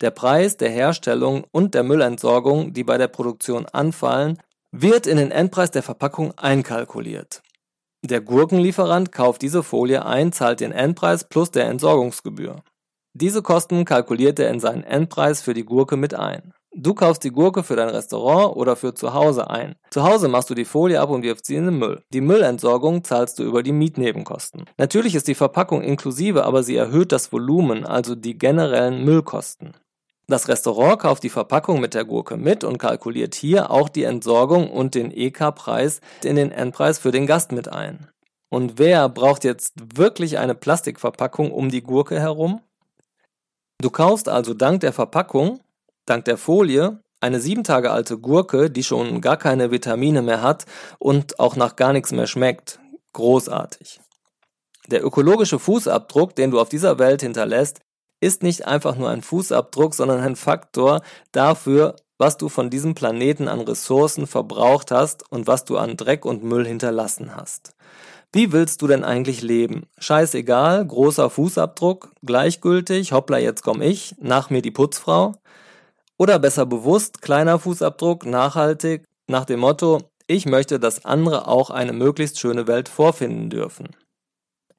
Der 0.01 0.11
Preis 0.11 0.55
der 0.55 0.69
Herstellung 0.69 1.43
und 1.51 1.73
der 1.73 1.83
Müllentsorgung, 1.83 2.71
die 2.73 2.85
bei 2.85 2.97
der 2.97 3.09
Produktion 3.09 3.65
anfallen, 3.65 4.37
wird 4.71 5.07
in 5.07 5.17
den 5.17 5.31
Endpreis 5.31 5.71
der 5.71 5.83
Verpackung 5.83 6.37
einkalkuliert. 6.37 7.41
Der 8.01 8.21
Gurkenlieferant 8.21 9.11
kauft 9.11 9.41
diese 9.41 9.61
Folie 9.61 10.05
ein, 10.05 10.31
zahlt 10.31 10.61
den 10.61 10.71
Endpreis 10.71 11.25
plus 11.25 11.51
der 11.51 11.65
Entsorgungsgebühr. 11.65 12.63
Diese 13.13 13.41
Kosten 13.41 13.83
kalkuliert 13.83 14.39
er 14.39 14.49
in 14.49 14.61
seinen 14.61 14.83
Endpreis 14.83 15.41
für 15.41 15.53
die 15.53 15.65
Gurke 15.65 15.97
mit 15.97 16.13
ein. 16.13 16.53
Du 16.71 16.93
kaufst 16.93 17.23
die 17.23 17.31
Gurke 17.31 17.63
für 17.63 17.75
dein 17.75 17.89
Restaurant 17.89 18.55
oder 18.55 18.75
für 18.75 18.93
zu 18.93 19.13
Hause 19.13 19.49
ein. 19.49 19.75
Zu 19.89 20.03
Hause 20.03 20.27
machst 20.27 20.51
du 20.51 20.53
die 20.53 20.65
Folie 20.65 21.01
ab 21.01 21.09
und 21.09 21.23
wirfst 21.23 21.47
sie 21.47 21.55
in 21.55 21.65
den 21.65 21.79
Müll. 21.79 22.03
Die 22.13 22.21
Müllentsorgung 22.21 23.03
zahlst 23.03 23.39
du 23.39 23.43
über 23.43 23.63
die 23.63 23.71
Mietnebenkosten. 23.71 24.65
Natürlich 24.77 25.15
ist 25.15 25.27
die 25.27 25.35
Verpackung 25.35 25.81
inklusive, 25.81 26.45
aber 26.45 26.61
sie 26.61 26.75
erhöht 26.75 27.11
das 27.11 27.31
Volumen, 27.31 27.85
also 27.85 28.13
die 28.13 28.37
generellen 28.37 29.03
Müllkosten. 29.03 29.73
Das 30.27 30.47
Restaurant 30.47 30.99
kauft 30.99 31.23
die 31.23 31.31
Verpackung 31.31 31.81
mit 31.81 31.95
der 31.95 32.05
Gurke 32.05 32.37
mit 32.37 32.63
und 32.63 32.77
kalkuliert 32.77 33.33
hier 33.33 33.71
auch 33.71 33.89
die 33.89 34.03
Entsorgung 34.03 34.69
und 34.69 34.93
den 34.93 35.11
EK-Preis 35.11 36.01
in 36.23 36.35
den 36.35 36.51
Endpreis 36.51 36.99
für 36.99 37.09
den 37.09 37.25
Gast 37.25 37.51
mit 37.51 37.67
ein. 37.67 38.09
Und 38.49 38.77
wer 38.77 39.09
braucht 39.09 39.43
jetzt 39.43 39.73
wirklich 39.95 40.37
eine 40.37 40.53
Plastikverpackung 40.53 41.51
um 41.51 41.69
die 41.69 41.81
Gurke 41.81 42.19
herum? 42.19 42.61
Du 43.81 43.89
kaufst 43.89 44.29
also 44.29 44.53
dank 44.53 44.81
der 44.81 44.93
Verpackung 44.93 45.61
dank 46.09 46.25
der 46.25 46.37
Folie 46.37 46.99
eine 47.21 47.39
sieben 47.39 47.63
Tage 47.63 47.91
alte 47.91 48.17
Gurke, 48.17 48.69
die 48.69 48.83
schon 48.83 49.21
gar 49.21 49.37
keine 49.37 49.71
Vitamine 49.71 50.21
mehr 50.21 50.41
hat 50.41 50.65
und 50.99 51.39
auch 51.39 51.55
nach 51.55 51.75
gar 51.75 51.93
nichts 51.93 52.11
mehr 52.11 52.27
schmeckt. 52.27 52.79
Großartig. 53.13 53.99
Der 54.87 55.05
ökologische 55.05 55.59
Fußabdruck, 55.59 56.35
den 56.35 56.51
du 56.51 56.59
auf 56.59 56.69
dieser 56.69 56.97
Welt 56.97 57.21
hinterlässt, 57.21 57.81
ist 58.21 58.43
nicht 58.43 58.65
einfach 58.67 58.95
nur 58.95 59.09
ein 59.09 59.21
Fußabdruck, 59.21 59.93
sondern 59.93 60.21
ein 60.21 60.35
Faktor 60.35 61.01
dafür, 61.31 61.95
was 62.17 62.37
du 62.37 62.49
von 62.49 62.69
diesem 62.69 62.95
Planeten 62.95 63.47
an 63.47 63.61
Ressourcen 63.61 64.27
verbraucht 64.27 64.91
hast 64.91 65.29
und 65.31 65.47
was 65.47 65.63
du 65.65 65.77
an 65.77 65.95
Dreck 65.95 66.25
und 66.25 66.43
Müll 66.43 66.65
hinterlassen 66.65 67.35
hast. 67.35 67.75
Wie 68.31 68.51
willst 68.51 68.81
du 68.81 68.87
denn 68.87 69.03
eigentlich 69.03 69.41
leben? 69.41 69.87
Scheißegal, 69.97 70.85
großer 70.85 71.29
Fußabdruck, 71.29 72.11
gleichgültig, 72.23 73.11
hoppla, 73.11 73.39
jetzt 73.39 73.63
komm 73.63 73.81
ich, 73.81 74.15
nach 74.19 74.49
mir 74.49 74.61
die 74.61 74.71
Putzfrau? 74.71 75.33
Oder 76.19 76.37
besser 76.37 76.65
bewusst, 76.65 77.21
kleiner 77.21 77.57
Fußabdruck, 77.59 78.25
nachhaltig, 78.25 79.05
nach 79.27 79.45
dem 79.45 79.61
Motto, 79.61 80.01
ich 80.27 80.45
möchte, 80.45 80.79
dass 80.79 81.05
andere 81.05 81.47
auch 81.47 81.69
eine 81.69 81.93
möglichst 81.93 82.39
schöne 82.39 82.67
Welt 82.67 82.89
vorfinden 82.89 83.49
dürfen. 83.49 83.95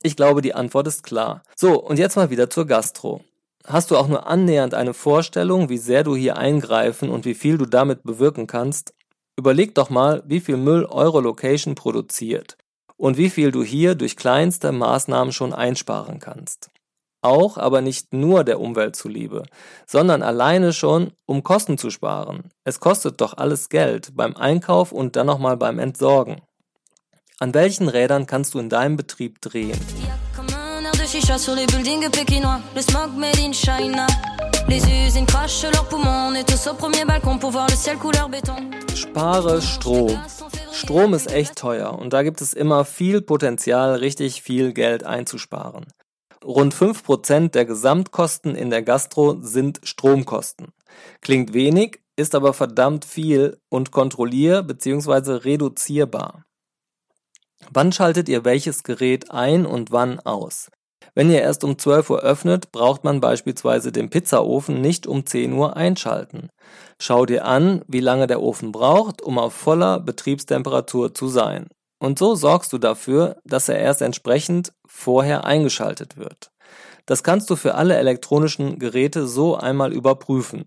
Ich 0.02 0.16
glaube, 0.16 0.42
die 0.42 0.54
Antwort 0.54 0.86
ist 0.86 1.02
klar. 1.02 1.42
So, 1.56 1.80
und 1.80 1.98
jetzt 1.98 2.16
mal 2.16 2.30
wieder 2.30 2.50
zur 2.50 2.66
Gastro. 2.66 3.22
Hast 3.66 3.90
du 3.90 3.96
auch 3.96 4.08
nur 4.08 4.26
annähernd 4.26 4.74
eine 4.74 4.94
Vorstellung, 4.94 5.70
wie 5.70 5.78
sehr 5.78 6.04
du 6.04 6.14
hier 6.14 6.36
eingreifen 6.36 7.08
und 7.10 7.24
wie 7.24 7.34
viel 7.34 7.56
du 7.58 7.66
damit 7.66 8.02
bewirken 8.02 8.46
kannst? 8.46 8.94
Überleg 9.38 9.74
doch 9.74 9.88
mal, 9.88 10.22
wie 10.26 10.40
viel 10.40 10.58
Müll 10.58 10.84
eure 10.84 11.20
Location 11.20 11.74
produziert 11.74 12.58
und 12.96 13.16
wie 13.16 13.30
viel 13.30 13.50
du 13.50 13.62
hier 13.62 13.94
durch 13.94 14.16
kleinste 14.16 14.72
Maßnahmen 14.72 15.32
schon 15.32 15.54
einsparen 15.54 16.18
kannst. 16.18 16.68
Auch 17.22 17.58
aber 17.58 17.82
nicht 17.82 18.14
nur 18.14 18.44
der 18.44 18.60
Umwelt 18.60 18.96
zuliebe, 18.96 19.42
sondern 19.86 20.22
alleine 20.22 20.72
schon, 20.72 21.12
um 21.26 21.42
Kosten 21.42 21.76
zu 21.76 21.90
sparen. 21.90 22.50
Es 22.64 22.80
kostet 22.80 23.20
doch 23.20 23.36
alles 23.36 23.68
Geld 23.68 24.12
beim 24.14 24.36
Einkauf 24.36 24.90
und 24.90 25.16
dann 25.16 25.26
nochmal 25.26 25.58
beim 25.58 25.78
Entsorgen. 25.78 26.40
An 27.38 27.52
welchen 27.52 27.88
Rädern 27.88 28.26
kannst 28.26 28.54
du 28.54 28.58
in 28.58 28.68
deinem 28.68 28.96
Betrieb 28.96 29.40
drehen? 29.40 29.78
Spare 38.94 39.60
Strom. 39.60 40.18
Strom 40.72 41.14
ist 41.14 41.30
echt 41.32 41.56
teuer 41.56 41.98
und 41.98 42.12
da 42.12 42.22
gibt 42.22 42.40
es 42.40 42.52
immer 42.52 42.84
viel 42.84 43.20
Potenzial, 43.20 43.96
richtig 43.96 44.42
viel 44.42 44.72
Geld 44.72 45.04
einzusparen. 45.04 45.86
Rund 46.44 46.74
5% 46.74 47.50
der 47.50 47.66
Gesamtkosten 47.66 48.54
in 48.54 48.70
der 48.70 48.82
Gastro 48.82 49.38
sind 49.42 49.80
Stromkosten. 49.82 50.68
Klingt 51.20 51.52
wenig, 51.52 52.00
ist 52.16 52.34
aber 52.34 52.52
verdammt 52.54 53.04
viel 53.04 53.58
und 53.68 53.90
kontrollier- 53.92 54.62
bzw. 54.62 55.32
reduzierbar. 55.32 56.44
Wann 57.70 57.92
schaltet 57.92 58.28
ihr 58.28 58.44
welches 58.44 58.82
Gerät 58.82 59.30
ein 59.30 59.66
und 59.66 59.92
wann 59.92 60.18
aus? 60.20 60.70
Wenn 61.14 61.30
ihr 61.30 61.42
erst 61.42 61.64
um 61.64 61.78
12 61.78 62.10
Uhr 62.10 62.20
öffnet, 62.20 62.72
braucht 62.72 63.04
man 63.04 63.20
beispielsweise 63.20 63.92
den 63.92 64.10
Pizzaofen 64.10 64.80
nicht 64.80 65.06
um 65.06 65.26
10 65.26 65.52
Uhr 65.52 65.76
einschalten. 65.76 66.48
Schau 66.98 67.26
dir 67.26 67.44
an, 67.44 67.82
wie 67.88 68.00
lange 68.00 68.26
der 68.26 68.40
Ofen 68.40 68.72
braucht, 68.72 69.20
um 69.20 69.38
auf 69.38 69.52
voller 69.52 70.00
Betriebstemperatur 70.00 71.12
zu 71.12 71.28
sein. 71.28 71.68
Und 72.00 72.18
so 72.18 72.34
sorgst 72.34 72.72
du 72.72 72.78
dafür, 72.78 73.36
dass 73.44 73.68
er 73.68 73.78
erst 73.78 74.02
entsprechend 74.02 74.72
vorher 74.86 75.44
eingeschaltet 75.44 76.16
wird. 76.16 76.50
Das 77.06 77.22
kannst 77.22 77.50
du 77.50 77.56
für 77.56 77.74
alle 77.74 77.96
elektronischen 77.96 78.78
Geräte 78.78 79.26
so 79.26 79.56
einmal 79.56 79.92
überprüfen. 79.92 80.64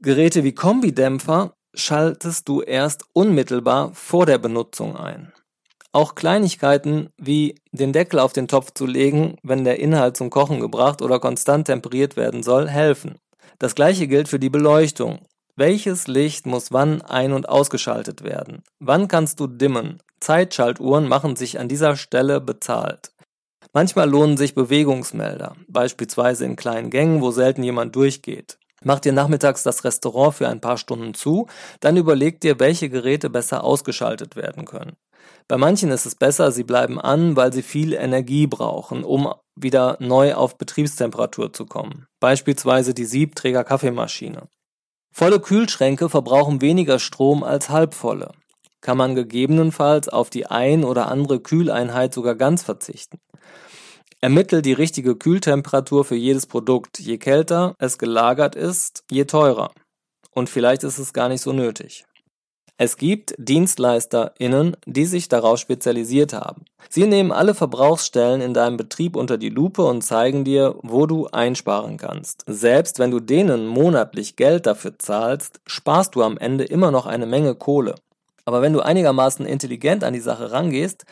Geräte 0.00 0.42
wie 0.42 0.54
Kombidämpfer 0.54 1.54
schaltest 1.74 2.48
du 2.48 2.60
erst 2.60 3.04
unmittelbar 3.12 3.94
vor 3.94 4.26
der 4.26 4.38
Benutzung 4.38 4.96
ein. 4.96 5.32
Auch 5.92 6.14
Kleinigkeiten 6.14 7.10
wie 7.16 7.54
den 7.70 7.92
Deckel 7.92 8.18
auf 8.18 8.32
den 8.32 8.48
Topf 8.48 8.72
zu 8.74 8.84
legen, 8.84 9.36
wenn 9.42 9.62
der 9.62 9.78
Inhalt 9.78 10.16
zum 10.16 10.30
Kochen 10.30 10.58
gebracht 10.58 11.00
oder 11.00 11.20
konstant 11.20 11.66
temperiert 11.66 12.16
werden 12.16 12.42
soll, 12.42 12.68
helfen. 12.68 13.18
Das 13.58 13.74
gleiche 13.74 14.08
gilt 14.08 14.28
für 14.28 14.40
die 14.40 14.50
Beleuchtung. 14.50 15.26
Welches 15.54 16.08
Licht 16.08 16.46
muss 16.46 16.72
wann 16.72 17.02
ein- 17.02 17.34
und 17.34 17.48
ausgeschaltet 17.48 18.24
werden? 18.24 18.62
Wann 18.80 19.06
kannst 19.06 19.38
du 19.38 19.46
dimmen? 19.46 19.98
Zeitschaltuhren 20.22 21.08
machen 21.08 21.36
sich 21.36 21.58
an 21.58 21.68
dieser 21.68 21.96
Stelle 21.96 22.40
bezahlt. 22.40 23.12
Manchmal 23.72 24.08
lohnen 24.08 24.36
sich 24.36 24.54
Bewegungsmelder, 24.54 25.56
beispielsweise 25.66 26.44
in 26.44 26.56
kleinen 26.56 26.90
Gängen, 26.90 27.22
wo 27.22 27.30
selten 27.30 27.62
jemand 27.62 27.96
durchgeht. 27.96 28.58
Macht 28.84 29.06
ihr 29.06 29.12
nachmittags 29.12 29.62
das 29.62 29.84
Restaurant 29.84 30.34
für 30.34 30.48
ein 30.48 30.60
paar 30.60 30.76
Stunden 30.78 31.14
zu, 31.14 31.46
dann 31.80 31.96
überlegt 31.96 32.44
ihr, 32.44 32.60
welche 32.60 32.88
Geräte 32.88 33.30
besser 33.30 33.64
ausgeschaltet 33.64 34.36
werden 34.36 34.64
können. 34.64 34.96
Bei 35.48 35.56
manchen 35.56 35.90
ist 35.90 36.06
es 36.06 36.14
besser, 36.14 36.52
sie 36.52 36.64
bleiben 36.64 37.00
an, 37.00 37.36
weil 37.36 37.52
sie 37.52 37.62
viel 37.62 37.92
Energie 37.92 38.46
brauchen, 38.46 39.04
um 39.04 39.32
wieder 39.54 39.96
neu 40.00 40.34
auf 40.34 40.58
Betriebstemperatur 40.58 41.52
zu 41.52 41.66
kommen. 41.66 42.06
Beispielsweise 42.20 42.94
die 42.94 43.04
Siebträger 43.04 43.64
Kaffeemaschine. 43.64 44.48
Volle 45.12 45.40
Kühlschränke 45.40 46.08
verbrauchen 46.08 46.60
weniger 46.60 46.98
Strom 46.98 47.44
als 47.44 47.68
halbvolle. 47.68 48.32
Kann 48.82 48.98
man 48.98 49.14
gegebenenfalls 49.14 50.10
auf 50.10 50.28
die 50.28 50.46
ein 50.46 50.84
oder 50.84 51.08
andere 51.08 51.40
Kühleinheit 51.40 52.12
sogar 52.12 52.34
ganz 52.34 52.62
verzichten. 52.62 53.18
Ermittel 54.20 54.60
die 54.60 54.74
richtige 54.74 55.16
Kühltemperatur 55.16 56.04
für 56.04 56.16
jedes 56.16 56.46
Produkt. 56.46 56.98
Je 56.98 57.16
kälter 57.16 57.74
es 57.78 57.96
gelagert 57.96 58.54
ist, 58.54 59.04
je 59.10 59.24
teurer. 59.24 59.72
Und 60.30 60.50
vielleicht 60.50 60.84
ist 60.84 60.98
es 60.98 61.12
gar 61.12 61.28
nicht 61.28 61.40
so 61.40 61.52
nötig. 61.52 62.04
Es 62.78 62.96
gibt 62.96 63.34
DienstleisterInnen, 63.38 64.76
die 64.86 65.04
sich 65.04 65.28
darauf 65.28 65.58
spezialisiert 65.58 66.32
haben. 66.32 66.64
Sie 66.88 67.06
nehmen 67.06 67.30
alle 67.30 67.54
Verbrauchsstellen 67.54 68.40
in 68.40 68.54
deinem 68.54 68.76
Betrieb 68.76 69.14
unter 69.14 69.38
die 69.38 69.50
Lupe 69.50 69.82
und 69.82 70.02
zeigen 70.02 70.42
dir, 70.44 70.74
wo 70.82 71.06
du 71.06 71.28
einsparen 71.28 71.96
kannst. 71.96 72.44
Selbst 72.48 72.98
wenn 72.98 73.12
du 73.12 73.20
denen 73.20 73.66
monatlich 73.66 74.34
Geld 74.34 74.66
dafür 74.66 74.98
zahlst, 74.98 75.60
sparst 75.66 76.16
du 76.16 76.22
am 76.22 76.38
Ende 76.38 76.64
immer 76.64 76.90
noch 76.90 77.06
eine 77.06 77.26
Menge 77.26 77.54
Kohle. 77.54 77.94
Aber 78.44 78.62
wenn 78.62 78.72
du 78.72 78.80
einigermaßen 78.80 79.46
intelligent 79.46 80.04
an 80.04 80.14
die 80.14 80.20
Sache 80.20 80.50
rangehst, 80.50 81.04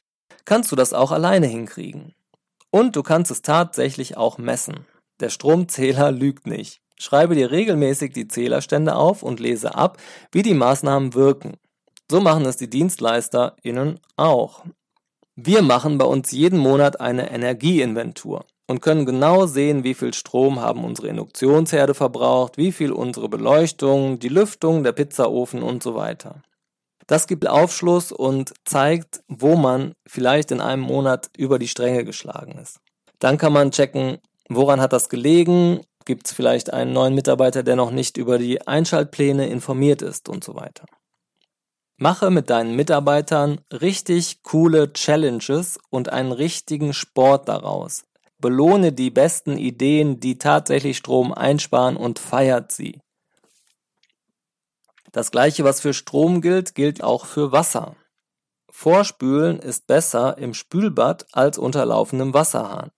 kannst 0.45 0.73
du 0.73 0.77
das 0.77 0.93
auch 0.93 1.13
alleine 1.13 1.47
hinkriegen. 1.47 2.15
Und 2.71 2.97
du 2.97 3.03
kannst 3.03 3.31
es 3.31 3.43
tatsächlich 3.43 4.17
auch 4.17 4.39
messen. 4.39 4.87
Der 5.21 5.29
Stromzähler 5.29 6.13
lügt 6.13 6.47
nicht. 6.47 6.81
Schreibe 6.99 7.35
dir 7.35 7.51
regelmäßig 7.51 8.13
die 8.13 8.29
Zählerstände 8.29 8.95
auf 8.95 9.23
und 9.23 9.41
lese 9.41 9.75
ab, 9.75 9.99
wie 10.33 10.43
die 10.43 10.55
Maßnahmen 10.55 11.15
wirken. 11.15 11.55
So 12.11 12.21
machen 12.21 12.45
es 12.45 12.57
die 12.57 12.69
DienstleisterInnen 12.69 14.01
auch. 14.17 14.65
Wir 15.37 15.63
machen 15.63 15.97
bei 15.97 16.05
uns 16.05 16.33
jeden 16.33 16.59
Monat 16.59 17.01
eine 17.01 17.31
Energieinventur 17.31 18.45
und 18.67 18.83
können 18.83 19.07
genau 19.07 19.47
sehen, 19.47 19.85
wie 19.85 19.95
viel 19.95 20.13
Strom 20.13 20.61
haben 20.61 20.85
unsere 20.85 21.09
Induktionsherde 21.09 21.95
verbraucht, 21.95 22.59
wie 22.59 22.73
viel 22.73 22.93
unsere 22.93 23.29
Beleuchtung, 23.29 24.19
die 24.19 24.29
Lüftung, 24.29 24.85
der 24.85 24.93
Pizzaofen 24.93 25.63
und 25.63 25.83
so 25.83 25.95
weiter. 25.95 26.43
Das 27.11 27.27
gibt 27.27 27.49
Aufschluss 27.49 28.13
und 28.13 28.53
zeigt, 28.65 29.23
wo 29.27 29.57
man 29.57 29.95
vielleicht 30.07 30.53
in 30.53 30.61
einem 30.61 30.83
Monat 30.83 31.29
über 31.37 31.59
die 31.59 31.67
Stränge 31.67 32.05
geschlagen 32.05 32.57
ist. 32.59 32.79
Dann 33.19 33.37
kann 33.37 33.53
man 33.53 33.73
checken, 33.73 34.19
woran 34.49 34.81
hat 34.81 34.93
das 34.93 35.09
gelegen, 35.09 35.81
Gibt 36.11 36.27
es 36.27 36.33
vielleicht 36.33 36.73
einen 36.73 36.93
neuen 36.93 37.15
Mitarbeiter, 37.15 37.63
der 37.63 37.77
noch 37.77 37.91
nicht 37.91 38.17
über 38.17 38.39
die 38.39 38.67
Einschaltpläne 38.67 39.49
informiert 39.49 40.03
ist 40.03 40.29
und 40.29 40.43
so 40.43 40.55
weiter. 40.55 40.87
Mache 41.99 42.31
mit 42.31 42.49
deinen 42.49 42.75
Mitarbeitern 42.75 43.61
richtig 43.71 44.43
coole 44.43 44.93
Challenges 44.95 45.79
und 45.91 46.09
einen 46.09 46.33
richtigen 46.33 46.95
Sport 46.95 47.49
daraus. 47.49 48.05
Belohne 48.39 48.93
die 48.93 49.11
besten 49.11 49.59
Ideen, 49.59 50.19
die 50.19 50.39
tatsächlich 50.39 50.97
Strom 50.97 51.33
einsparen 51.35 51.97
und 51.97 52.19
feiert 52.19 52.73
sie. 52.73 52.99
Das 55.13 55.31
gleiche, 55.31 55.65
was 55.65 55.81
für 55.81 55.95
Strom 55.95 56.41
gilt, 56.41 56.75
gilt 56.75 57.03
auch 57.03 57.27
für 57.27 57.53
Wasser. 57.53 57.97
Vorspülen 58.71 59.59
ist 59.59 59.87
besser 59.87 60.39
im 60.39 60.55
Spülbad 60.55 61.27
als 61.33 61.59
unter 61.59 61.85
laufendem 61.85 62.33
Wasserhahn. 62.33 62.91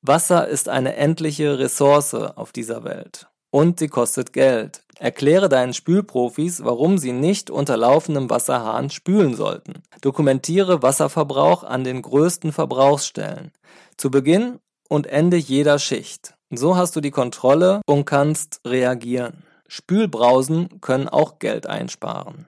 Wasser 0.00 0.46
ist 0.46 0.68
eine 0.68 0.94
endliche 0.94 1.58
Ressource 1.58 2.14
auf 2.14 2.52
dieser 2.52 2.84
Welt. 2.84 3.26
Und 3.50 3.80
sie 3.80 3.88
kostet 3.88 4.32
Geld. 4.32 4.84
Erkläre 4.98 5.48
deinen 5.48 5.74
Spülprofis, 5.74 6.64
warum 6.64 6.98
sie 6.98 7.12
nicht 7.12 7.50
unter 7.50 7.76
laufendem 7.76 8.30
Wasserhahn 8.30 8.90
spülen 8.90 9.34
sollten. 9.34 9.82
Dokumentiere 10.00 10.82
Wasserverbrauch 10.82 11.64
an 11.64 11.84
den 11.84 12.02
größten 12.02 12.52
Verbrauchsstellen. 12.52 13.52
Zu 13.96 14.10
Beginn 14.10 14.60
und 14.88 15.06
Ende 15.06 15.36
jeder 15.36 15.78
Schicht. 15.78 16.34
So 16.50 16.76
hast 16.76 16.94
du 16.96 17.00
die 17.00 17.10
Kontrolle 17.10 17.80
und 17.86 18.04
kannst 18.04 18.60
reagieren. 18.64 19.45
Spülbrausen 19.68 20.80
können 20.80 21.08
auch 21.08 21.38
Geld 21.38 21.66
einsparen. 21.66 22.46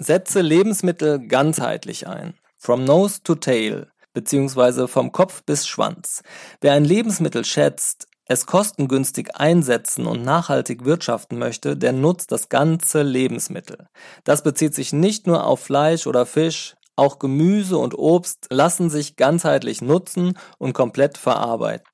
Setze 0.00 0.40
Lebensmittel 0.40 1.26
ganzheitlich 1.26 2.06
ein. 2.06 2.34
From 2.56 2.84
nose 2.84 3.22
to 3.22 3.34
tail, 3.34 3.88
beziehungsweise 4.14 4.88
vom 4.88 5.12
Kopf 5.12 5.42
bis 5.44 5.66
Schwanz. 5.66 6.22
Wer 6.60 6.72
ein 6.72 6.84
Lebensmittel 6.84 7.44
schätzt, 7.44 8.08
es 8.26 8.46
kostengünstig 8.46 9.36
einsetzen 9.36 10.06
und 10.06 10.22
nachhaltig 10.24 10.84
wirtschaften 10.86 11.38
möchte, 11.38 11.76
der 11.76 11.92
nutzt 11.92 12.32
das 12.32 12.48
ganze 12.48 13.02
Lebensmittel. 13.02 13.86
Das 14.24 14.42
bezieht 14.42 14.74
sich 14.74 14.94
nicht 14.94 15.26
nur 15.26 15.44
auf 15.46 15.60
Fleisch 15.60 16.06
oder 16.06 16.24
Fisch, 16.24 16.74
auch 16.96 17.18
Gemüse 17.18 17.78
und 17.78 17.98
Obst 17.98 18.46
lassen 18.50 18.90
sich 18.90 19.16
ganzheitlich 19.16 19.82
nutzen 19.82 20.38
und 20.58 20.72
komplett 20.72 21.18
verarbeiten. 21.18 21.86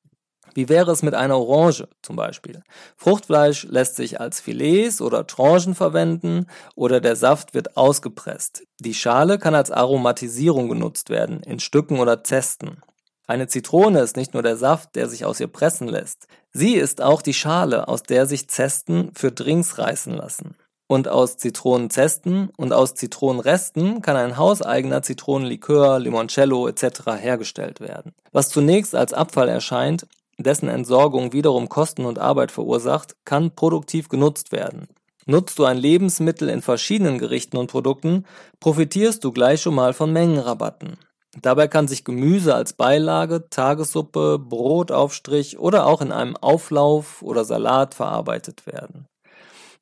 Wie 0.55 0.69
wäre 0.69 0.91
es 0.91 1.03
mit 1.03 1.15
einer 1.15 1.39
Orange 1.39 1.89
zum 2.03 2.17
Beispiel? 2.17 2.63
Fruchtfleisch 2.97 3.65
lässt 3.65 3.97
sich 3.97 4.21
als 4.21 4.41
Filets 4.41 5.01
oder 5.01 5.27
Tranchen 5.27 5.75
verwenden 5.75 6.47
oder 6.75 7.01
der 7.01 7.17
Saft 7.17 7.55
wird 7.55 7.77
ausgepresst. 7.77 8.65
Die 8.81 8.95
Schale 8.95 9.39
kann 9.39 9.55
als 9.55 9.71
Aromatisierung 9.71 10.69
genutzt 10.69 11.09
werden, 11.09 11.43
in 11.43 11.61
Stücken 11.61 12.01
oder 12.01 12.25
Zesten. 12.25 12.81
Eine 13.27 13.47
Zitrone 13.47 14.01
ist 14.01 14.17
nicht 14.17 14.35
nur 14.35 14.43
der 14.43 14.57
Saft, 14.57 14.97
der 14.97 15.09
sich 15.09 15.25
aus 15.25 15.39
ihr 15.39 15.47
pressen 15.47 15.87
lässt. 15.87 16.27
Sie 16.53 16.75
ist 16.75 17.01
auch 17.01 17.23
die 17.23 17.35
Schale, 17.35 17.87
aus 17.87 18.03
der 18.03 18.27
sich 18.27 18.49
Zesten 18.49 19.13
für 19.15 19.31
Drinks 19.31 19.79
reißen 19.79 20.13
lassen. 20.13 20.57
Und 20.91 21.07
aus 21.07 21.37
Zitronenzesten 21.37 22.51
und 22.57 22.73
aus 22.73 22.97
Zitronenresten 22.97 24.03
kann 24.03 24.17
ein 24.17 24.37
hauseigener 24.37 25.03
Zitronenlikör, 25.03 26.01
Limoncello 26.01 26.67
etc. 26.67 27.13
hergestellt 27.17 27.79
werden. 27.79 28.13
Was 28.33 28.49
zunächst 28.49 28.97
als 28.97 29.13
Abfall 29.13 29.49
erscheint, 29.49 30.09
dessen 30.37 30.69
Entsorgung 30.69 31.33
wiederum 31.33 31.69
Kosten 31.69 32.05
und 32.07 32.19
Arbeit 32.19 32.51
verursacht, 32.51 33.15
kann 33.25 33.55
produktiv 33.55 34.09
genutzt 34.09 34.51
werden. 34.51 34.89
Nutzt 35.27 35.61
du 35.61 35.65
ein 35.65 35.79
Lebensmittel 35.79 36.49
in 36.49 36.61
verschiedenen 36.61 37.19
Gerichten 37.19 37.57
und 37.57 37.71
Produkten, 37.71 38.27
profitierst 38.59 39.23
du 39.23 39.31
gleich 39.31 39.63
schon 39.63 39.77
mal 39.77 39.93
von 39.93 40.13
Mengenrabatten. 40.13 40.97
Dabei 41.41 41.69
kann 41.69 41.87
sich 41.87 42.03
Gemüse 42.03 42.53
als 42.57 42.73
Beilage, 42.73 43.49
Tagessuppe, 43.49 44.41
Brotaufstrich 44.41 45.57
oder 45.61 45.87
auch 45.87 46.01
in 46.01 46.11
einem 46.11 46.37
Auflauf 46.37 47.23
oder 47.23 47.45
Salat 47.45 47.95
verarbeitet 47.95 48.67
werden. 48.67 49.07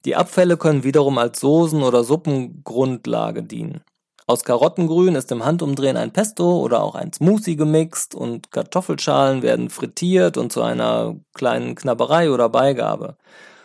Die 0.05 0.17
Abfälle 0.17 0.57
können 0.57 0.85
wiederum 0.85 1.19
als 1.19 1.41
Soßen 1.41 1.83
oder 1.83 2.05
Suppengrundlage 2.05 3.43
dienen. 3.43 3.83
Aus 4.27 4.45
Karottengrün 4.45 5.15
ist 5.15 5.33
im 5.33 5.45
Handumdrehen 5.45 5.97
ein 5.97 6.13
Pesto 6.13 6.61
oder 6.61 6.83
auch 6.83 6.95
ein 6.95 7.13
Smoothie 7.15 7.57
gemixt 7.57 8.15
und 8.15 8.53
Kartoffelschalen 8.53 9.41
werden 9.43 9.71
frittiert 9.71 10.37
und 10.37 10.53
zu 10.53 10.63
einer 10.63 11.17
kleinen 11.33 11.75
Knabberei 11.75 12.31
oder 12.31 12.51
Beigabe. 12.51 13.17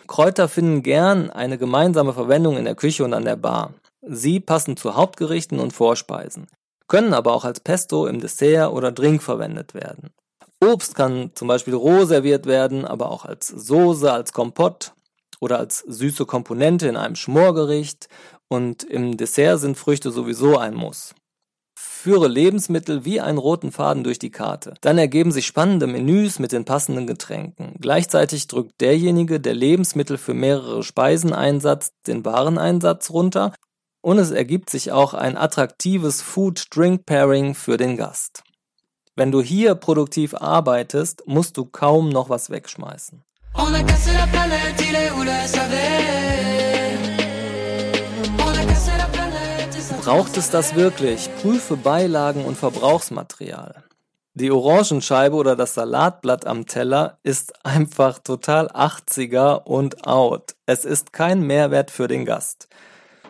Kräuter 0.08 0.48
finden 0.48 0.82
gern 0.82 1.30
eine 1.30 1.58
gemeinsame 1.58 2.14
Verwendung 2.14 2.56
in 2.56 2.64
der 2.64 2.76
Küche 2.76 3.04
und 3.04 3.14
an 3.14 3.26
der 3.26 3.36
Bar. 3.36 3.74
Sie 4.02 4.40
passen 4.40 4.78
zu 4.78 4.96
Hauptgerichten 4.96 5.60
und 5.60 5.74
Vorspeisen, 5.74 6.48
können 6.88 7.14
aber 7.14 7.34
auch 7.34 7.44
als 7.44 7.60
Pesto 7.60 8.08
im 8.08 8.22
Dessert 8.22 8.72
oder 8.72 8.94
Drink 8.94 9.22
verwendet 9.22 9.74
werden. 9.74 10.12
Obst 10.64 10.96
kann 10.96 11.32
zum 11.36 11.50
Beispiel 11.50 11.74
roh 11.74 12.06
serviert 12.06 12.46
werden, 12.46 12.86
aber 12.86 13.12
auch 13.12 13.26
als 13.26 13.48
Soße, 13.48 14.12
als 14.12 14.32
Kompott 14.32 14.94
oder 15.44 15.60
als 15.60 15.80
süße 15.80 16.26
Komponente 16.26 16.88
in 16.88 16.96
einem 16.96 17.16
Schmorgericht 17.16 18.08
und 18.48 18.84
im 18.84 19.18
Dessert 19.18 19.60
sind 19.60 19.78
Früchte 19.78 20.10
sowieso 20.10 20.58
ein 20.58 20.74
Muss. 20.74 21.14
Führe 21.78 22.30
Lebensmittel 22.30 23.04
wie 23.04 23.20
einen 23.20 23.38
roten 23.38 23.74
Faden 23.74 24.06
durch 24.06 24.20
die 24.20 24.32
Karte. 24.32 24.74
Dann 24.80 24.98
ergeben 24.98 25.34
sich 25.34 25.46
spannende 25.46 25.86
Menüs 25.86 26.40
mit 26.40 26.54
den 26.54 26.64
passenden 26.64 27.08
Getränken. 27.08 27.76
Gleichzeitig 27.82 28.48
drückt 28.48 28.80
derjenige, 28.80 29.42
der 29.42 29.54
Lebensmittel 29.54 30.18
für 30.18 30.34
mehrere 30.34 30.82
Speisen 30.82 31.34
einsetzt, 31.34 31.94
den 32.08 32.24
Wareneinsatz 32.24 33.10
runter 33.10 33.54
und 34.02 34.20
es 34.20 34.32
ergibt 34.32 34.70
sich 34.70 34.94
auch 34.94 35.14
ein 35.14 35.36
attraktives 35.36 36.22
Food-Drink-Pairing 36.22 37.54
für 37.54 37.76
den 37.76 37.98
Gast. 37.98 38.44
Wenn 39.18 39.32
du 39.32 39.42
hier 39.42 39.76
produktiv 39.76 40.36
arbeitest, 40.36 41.24
musst 41.28 41.58
du 41.58 41.66
kaum 41.66 42.10
noch 42.10 42.30
was 42.30 42.50
wegschmeißen. 42.50 43.24
On 43.56 43.74
a 43.74 43.84
cassé 43.84 44.12
la 44.14 44.28
planète, 44.28 44.82
il 44.90 44.96
est 44.96 45.12
où 45.12 45.24
le 45.24 45.48
SAV 45.48 45.74
Braucht 50.04 50.36
es 50.38 50.50
das 50.50 50.76
wirklich? 50.76 51.30
Prüfe 51.42 51.78
Beilagen 51.78 52.44
und 52.44 52.58
Verbrauchsmaterial. 52.58 53.84
Die 54.34 54.52
Orangenscheibe 54.52 55.36
oder 55.36 55.56
das 55.56 55.76
Salatblatt 55.76 56.46
am 56.46 56.66
Teller 56.66 57.20
ist 57.24 57.66
einfach 57.66 58.20
total 58.20 58.68
80er 58.68 59.64
und 59.64 60.06
out. 60.06 60.56
Es 60.66 60.84
ist 60.84 61.14
kein 61.14 61.42
Mehrwert 61.42 61.90
für 61.90 62.08
den 62.08 62.26
Gast. 62.26 62.68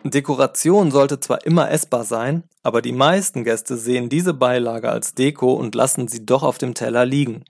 Dekoration 0.03 0.91
sollte 0.91 1.19
zwar 1.19 1.45
immer 1.45 1.69
essbar 1.69 2.05
sein, 2.05 2.43
aber 2.63 2.81
die 2.81 2.91
meisten 2.91 3.43
Gäste 3.43 3.77
sehen 3.77 4.09
diese 4.09 4.33
Beilage 4.33 4.89
als 4.89 5.13
Deko 5.13 5.53
und 5.53 5.75
lassen 5.75 6.07
sie 6.07 6.25
doch 6.25 6.41
auf 6.43 6.57
dem 6.57 6.73
Teller 6.73 7.05
liegen. 7.05 7.45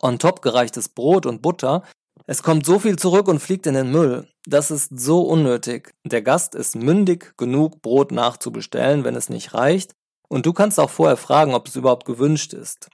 On 0.00 0.18
top 0.18 0.42
gereichtes 0.42 0.88
Brot 0.88 1.24
und 1.24 1.40
Butter. 1.40 1.82
Es 2.28 2.42
kommt 2.42 2.66
so 2.66 2.80
viel 2.80 2.96
zurück 2.96 3.28
und 3.28 3.38
fliegt 3.38 3.66
in 3.66 3.74
den 3.74 3.92
Müll. 3.92 4.26
Das 4.46 4.72
ist 4.72 4.98
so 4.98 5.22
unnötig. 5.22 5.94
Der 6.04 6.22
Gast 6.22 6.56
ist 6.56 6.74
mündig 6.74 7.36
genug, 7.36 7.82
Brot 7.82 8.10
nachzubestellen, 8.10 9.04
wenn 9.04 9.14
es 9.14 9.28
nicht 9.28 9.54
reicht. 9.54 9.94
Und 10.28 10.44
du 10.44 10.52
kannst 10.52 10.80
auch 10.80 10.90
vorher 10.90 11.16
fragen, 11.16 11.54
ob 11.54 11.68
es 11.68 11.76
überhaupt 11.76 12.04
gewünscht 12.04 12.52
ist. 12.52 12.88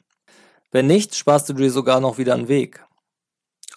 Wenn 0.71 0.87
nicht, 0.87 1.15
sparst 1.15 1.49
du 1.49 1.55
dir 1.55 1.71
sogar 1.71 2.01
noch 2.01 2.19
wieder 2.19 2.35
einen 2.35 2.49
Weg. 2.49 2.85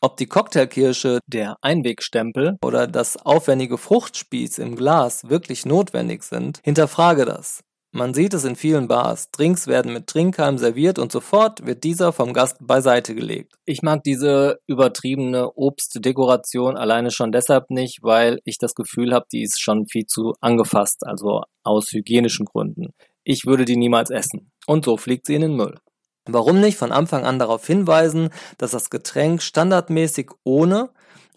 Ob 0.02 0.18
die 0.18 0.28
Cocktailkirsche, 0.28 1.20
der 1.26 1.56
Einwegstempel 1.62 2.58
oder 2.62 2.86
das 2.86 3.16
aufwendige 3.18 3.78
Fruchtspieß 3.78 4.58
im 4.58 4.76
Glas 4.76 5.30
wirklich 5.30 5.66
notwendig 5.66 6.24
sind, 6.24 6.60
hinterfrage 6.64 7.24
das. 7.24 7.64
Man 7.96 8.14
sieht 8.14 8.34
es 8.34 8.44
in 8.44 8.58
vielen 8.58 8.90
Bars. 8.90 9.32
Drinks 9.32 9.68
werden 9.68 9.94
mit 9.94 10.08
Trinkhalm 10.08 10.58
serviert 10.58 11.00
und 11.00 11.14
sofort 11.14 11.66
wird 11.66 11.86
dieser 11.86 12.12
vom 12.12 12.34
Gast 12.34 12.58
beiseite 12.60 13.16
gelegt. 13.16 13.54
Ich 13.64 13.84
mag 13.84 14.04
diese 14.04 14.60
übertriebene 14.68 15.54
Obstdekoration 15.56 16.76
alleine 16.76 17.10
schon 17.10 17.32
deshalb 17.32 17.70
nicht, 17.70 18.00
weil 18.04 18.42
ich 18.44 18.58
das 18.58 18.76
Gefühl 18.76 19.14
habe, 19.14 19.28
die 19.32 19.44
ist 19.44 19.62
schon 19.62 19.88
viel 19.88 20.08
zu 20.08 20.34
angefasst, 20.42 21.08
also 21.08 21.44
aus 21.64 21.94
hygienischen 21.94 22.46
Gründen. 22.46 22.90
Ich 23.24 23.46
würde 23.46 23.64
die 23.64 23.78
niemals 23.78 24.10
essen. 24.10 24.52
Und 24.68 24.84
so 24.84 24.98
fliegt 24.98 25.26
sie 25.26 25.36
in 25.36 25.44
den 25.44 25.56
Müll. 25.56 25.80
Warum 26.26 26.60
nicht 26.60 26.76
von 26.78 26.92
Anfang 26.92 27.24
an 27.24 27.40
darauf 27.40 27.66
hinweisen, 27.66 28.30
dass 28.58 28.72
das 28.72 28.90
Getränk 28.90 29.42
standardmäßig 29.42 30.32
ohne, 30.44 30.90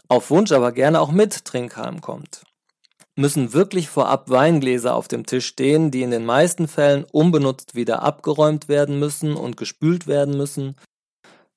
auf 0.09 0.31
Wunsch 0.31 0.51
aber 0.51 0.73
gerne 0.73 1.01
auch 1.01 1.13
mit 1.13 1.45
Trinkhalm 1.45 2.01
kommt? 2.01 2.48
Müssen 3.19 3.53
wirklich 3.53 3.89
vorab 3.89 4.31
Weingläser 4.31 4.95
auf 4.95 5.09
dem 5.09 5.27
Tisch 5.27 5.47
stehen, 5.47 5.91
die 5.91 6.03
in 6.03 6.13
den 6.13 6.25
meisten 6.25 6.69
Fällen 6.69 7.05
unbenutzt 7.11 7.75
wieder 7.75 8.03
abgeräumt 8.03 8.69
werden 8.69 9.01
müssen 9.01 9.35
und 9.35 9.57
gespült 9.57 10.07
werden 10.07 10.37
müssen? 10.37 10.77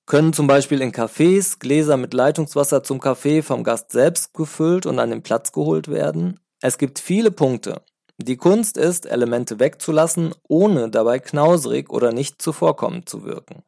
Können 0.07 0.33
zum 0.33 0.47
Beispiel 0.47 0.81
in 0.81 0.91
Cafés 0.91 1.59
Gläser 1.59 1.97
mit 1.97 2.15
Leitungswasser 2.15 2.81
zum 2.81 2.99
Kaffee 2.99 3.43
vom 3.43 3.63
Gast 3.63 3.91
selbst 3.91 4.33
gefüllt 4.33 4.87
und 4.87 4.97
an 4.97 5.11
den 5.11 5.21
Platz 5.21 5.51
geholt 5.51 5.87
werden? 5.89 6.39
Es 6.61 6.79
gibt 6.79 6.97
viele 6.97 7.29
Punkte. 7.29 7.83
Die 8.17 8.37
Kunst 8.37 8.75
ist, 8.75 9.05
Elemente 9.05 9.59
wegzulassen, 9.59 10.33
ohne 10.47 10.89
dabei 10.89 11.19
knauserig 11.19 11.91
oder 11.91 12.11
nicht 12.11 12.41
zuvorkommend 12.41 13.07
zu 13.07 13.23
wirken. 13.23 13.61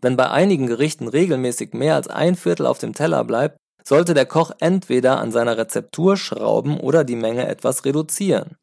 Wenn 0.00 0.16
bei 0.16 0.30
einigen 0.30 0.68
Gerichten 0.68 1.06
regelmäßig 1.06 1.74
mehr 1.74 1.96
als 1.96 2.08
ein 2.08 2.34
Viertel 2.34 2.64
auf 2.64 2.78
dem 2.78 2.94
Teller 2.94 3.24
bleibt, 3.24 3.58
sollte 3.84 4.14
der 4.14 4.26
Koch 4.26 4.52
entweder 4.60 5.18
an 5.18 5.32
seiner 5.32 5.56
Rezeptur 5.58 6.16
schrauben 6.16 6.78
oder 6.78 7.04
die 7.04 7.16
Menge 7.16 7.46
etwas 7.46 7.84
reduzieren. 7.84 8.56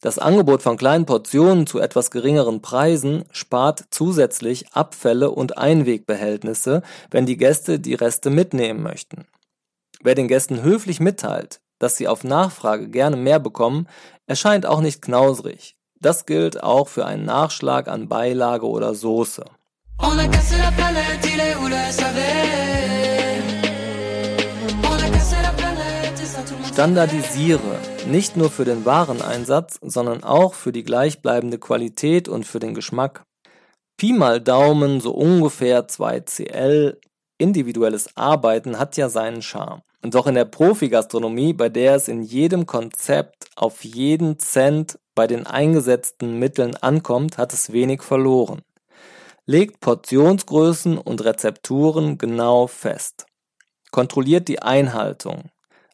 Das 0.00 0.18
Angebot 0.18 0.62
von 0.62 0.78
kleinen 0.78 1.04
Portionen 1.04 1.66
zu 1.66 1.78
etwas 1.78 2.10
geringeren 2.10 2.62
Preisen 2.62 3.24
spart 3.32 3.84
zusätzlich 3.90 4.72
Abfälle 4.72 5.30
und 5.30 5.58
Einwegbehältnisse, 5.58 6.82
wenn 7.10 7.26
die 7.26 7.36
Gäste 7.36 7.78
die 7.78 7.94
Reste 7.94 8.30
mitnehmen 8.30 8.82
möchten. 8.82 9.26
Wer 10.02 10.14
den 10.14 10.28
Gästen 10.28 10.62
höflich 10.62 11.00
mitteilt, 11.00 11.60
dass 11.78 11.96
sie 11.96 12.08
auf 12.08 12.24
Nachfrage 12.24 12.88
gerne 12.88 13.16
mehr 13.16 13.38
bekommen, 13.38 13.88
erscheint 14.26 14.64
auch 14.64 14.80
nicht 14.80 15.02
knausrig. 15.02 15.76
Das 16.00 16.24
gilt 16.24 16.62
auch 16.62 16.88
für 16.88 17.04
einen 17.04 17.26
Nachschlag 17.26 17.86
an 17.86 18.08
Beilage 18.08 18.66
oder 18.66 18.94
Soße. 18.94 19.44
On 20.02 20.18
a 20.18 20.26
cassé 20.28 20.56
la 20.56 20.70
planète, 20.70 21.26
il 21.26 21.40
est 21.40 21.56
où 21.56 21.68
le 21.68 21.92
SAV 21.92 22.99
Standardisiere, 26.72 27.78
nicht 28.06 28.36
nur 28.36 28.50
für 28.50 28.64
den 28.64 28.84
Wareneinsatz, 28.84 29.78
sondern 29.82 30.24
auch 30.24 30.54
für 30.54 30.72
die 30.72 30.82
gleichbleibende 30.82 31.58
Qualität 31.58 32.28
und 32.28 32.46
für 32.46 32.58
den 32.58 32.74
Geschmack. 32.74 33.24
Pi 33.98 34.14
mal 34.14 34.40
Daumen, 34.40 35.00
so 35.00 35.12
ungefähr 35.12 35.88
2 35.88 36.20
CL. 36.20 36.98
Individuelles 37.36 38.16
Arbeiten 38.16 38.78
hat 38.78 38.96
ja 38.96 39.10
seinen 39.10 39.42
Charme. 39.42 39.82
Und 40.02 40.14
doch 40.14 40.26
in 40.26 40.34
der 40.34 40.46
Profi-Gastronomie, 40.46 41.52
bei 41.52 41.68
der 41.68 41.96
es 41.96 42.08
in 42.08 42.22
jedem 42.22 42.64
Konzept 42.64 43.50
auf 43.56 43.84
jeden 43.84 44.38
Cent 44.38 44.98
bei 45.14 45.26
den 45.26 45.46
eingesetzten 45.46 46.38
Mitteln 46.38 46.76
ankommt, 46.76 47.36
hat 47.36 47.52
es 47.52 47.72
wenig 47.72 48.02
verloren. 48.02 48.62
Legt 49.44 49.80
Portionsgrößen 49.80 50.96
und 50.96 51.24
Rezepturen 51.24 52.16
genau 52.16 52.66
fest. 52.66 53.26
Kontrolliert 53.90 54.48
die 54.48 54.62
Einhaltung. 54.62 55.50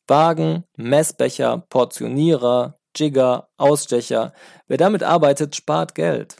Wagen, 0.07 0.65
Messbecher, 0.77 1.65
Portionierer, 1.69 2.79
Jigger, 2.97 3.49
Ausstecher. 3.57 4.33
Wer 4.69 4.77
damit 4.77 5.03
arbeitet, 5.03 5.57
spart 5.57 5.95
Geld. 5.95 6.37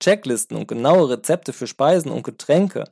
Checklisten 0.00 0.56
und 0.56 0.68
genaue 0.68 1.10
Rezepte 1.10 1.52
für 1.52 1.66
Speisen 1.66 2.10
und 2.10 2.22
Getränke 2.22 2.84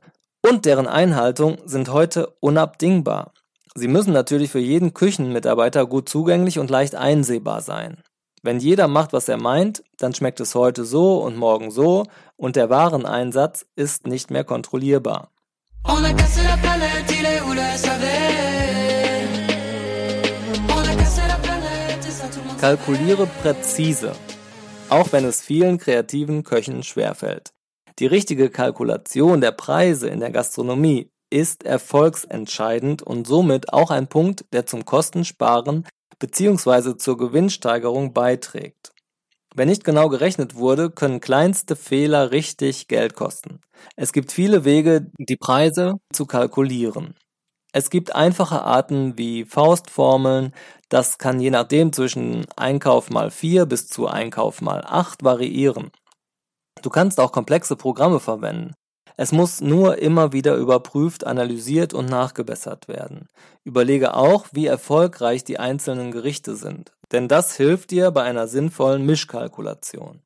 und 0.47 0.65
deren 0.65 0.87
Einhaltung 0.87 1.57
sind 1.65 1.91
heute 1.91 2.27
unabdingbar. 2.39 3.33
Sie 3.75 3.87
müssen 3.87 4.13
natürlich 4.13 4.51
für 4.51 4.59
jeden 4.59 4.93
Küchenmitarbeiter 4.93 5.85
gut 5.85 6.09
zugänglich 6.09 6.59
und 6.59 6.69
leicht 6.69 6.95
einsehbar 6.95 7.61
sein. 7.61 8.01
Wenn 8.41 8.59
jeder 8.59 8.87
macht, 8.87 9.11
was 9.11 9.27
er 9.27 9.37
meint, 9.37 9.83
dann 9.97 10.13
schmeckt 10.13 10.39
es 10.39 10.55
heute 10.55 10.85
so 10.85 11.21
und 11.21 11.35
morgen 11.35 11.71
so 11.71 12.05
und 12.37 12.55
der 12.55 12.69
Wareneinsatz 12.69 13.65
ist 13.75 14.07
nicht 14.07 14.31
mehr 14.31 14.43
kontrollierbar. 14.43 15.31
On 15.85 16.03
a 16.03 16.13
cassé 16.13 16.41
la 16.43 16.57
planète, 16.57 17.11
il 17.19 17.25
est 17.25 17.41
où 17.41 17.53
le 17.53 17.77
SAV 17.77 18.03
Kalkuliere 22.59 23.25
präzise, 23.41 24.11
auch 24.89 25.13
wenn 25.13 25.23
es 25.23 25.41
vielen 25.41 25.77
kreativen 25.77 26.43
Köchen 26.43 26.83
schwerfällt. 26.83 27.53
Die 27.99 28.05
richtige 28.05 28.49
Kalkulation 28.49 29.39
der 29.39 29.51
Preise 29.51 30.09
in 30.09 30.19
der 30.19 30.31
Gastronomie 30.31 31.09
ist 31.29 31.63
erfolgsentscheidend 31.63 33.01
und 33.01 33.27
somit 33.27 33.71
auch 33.71 33.91
ein 33.91 34.07
Punkt, 34.07 34.45
der 34.51 34.65
zum 34.65 34.83
Kostensparen 34.83 35.85
bzw. 36.19 36.97
zur 36.97 37.17
Gewinnsteigerung 37.17 38.13
beiträgt. 38.13 38.91
Wenn 39.59 39.67
nicht 39.67 39.83
genau 39.83 40.07
gerechnet 40.07 40.55
wurde, 40.55 40.89
können 40.89 41.19
kleinste 41.19 41.75
Fehler 41.75 42.31
richtig 42.31 42.87
Geld 42.87 43.13
kosten. 43.13 43.59
Es 43.97 44.13
gibt 44.13 44.31
viele 44.31 44.63
Wege, 44.63 45.11
die 45.17 45.35
Preise 45.35 45.95
zu 46.13 46.25
kalkulieren. 46.25 47.13
Es 47.73 47.89
gibt 47.89 48.15
einfache 48.15 48.61
Arten 48.61 49.17
wie 49.17 49.43
Faustformeln, 49.43 50.53
das 50.87 51.17
kann 51.17 51.41
je 51.41 51.49
nachdem 51.49 51.91
zwischen 51.91 52.45
Einkauf 52.55 53.09
mal 53.09 53.31
4 53.31 53.65
bis 53.65 53.89
zu 53.89 54.07
Einkauf 54.07 54.61
mal 54.61 54.81
8 54.87 55.25
variieren. 55.25 55.91
Du 56.81 56.89
kannst 56.89 57.19
auch 57.19 57.33
komplexe 57.33 57.75
Programme 57.75 58.21
verwenden. 58.21 58.75
Es 59.17 59.33
muss 59.33 59.59
nur 59.59 59.97
immer 59.97 60.31
wieder 60.31 60.55
überprüft, 60.55 61.27
analysiert 61.27 61.93
und 61.93 62.05
nachgebessert 62.05 62.87
werden. 62.87 63.27
Überlege 63.65 64.13
auch, 64.13 64.45
wie 64.53 64.67
erfolgreich 64.67 65.43
die 65.43 65.59
einzelnen 65.59 66.11
Gerichte 66.13 66.55
sind, 66.55 66.93
denn 67.11 67.27
das 67.27 67.55
hilft 67.55 67.91
dir 67.91 68.11
bei 68.11 68.23
einer 68.23 68.47
sinnvollen 68.47 69.05
Mischkalkulation. 69.05 70.21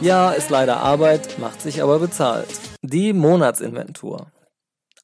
Ja, 0.00 0.32
ist 0.32 0.50
leider 0.50 0.78
Arbeit, 0.78 1.38
macht 1.38 1.62
sich 1.62 1.82
aber 1.82 1.98
bezahlt. 1.98 2.48
Die 2.82 3.12
Monatsinventur. 3.12 4.26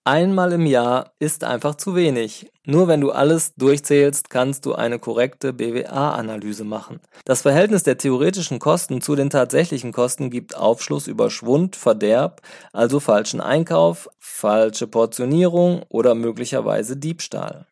Einmal 0.04 0.52
im 0.52 0.64
Jahr 0.64 1.12
ist 1.18 1.44
einfach 1.44 1.74
zu 1.74 1.94
wenig. 1.94 2.50
Nur 2.64 2.88
wenn 2.88 3.02
du 3.02 3.10
alles 3.10 3.54
durchzählst, 3.56 4.30
kannst 4.30 4.64
du 4.64 4.74
eine 4.74 4.98
korrekte 4.98 5.52
BWA-Analyse 5.52 6.64
machen. 6.64 7.00
Das 7.26 7.42
Verhältnis 7.42 7.82
der 7.82 7.98
theoretischen 7.98 8.58
Kosten 8.58 9.02
zu 9.02 9.14
den 9.14 9.28
tatsächlichen 9.28 9.92
Kosten 9.92 10.30
gibt 10.30 10.56
Aufschluss 10.56 11.06
über 11.06 11.28
Schwund, 11.28 11.76
Verderb, 11.76 12.40
also 12.72 12.98
falschen 12.98 13.42
Einkauf, 13.42 14.08
falsche 14.18 14.86
Portionierung 14.86 15.82
oder 15.90 16.14
möglicherweise 16.14 16.96
Diebstahl. 16.96 17.66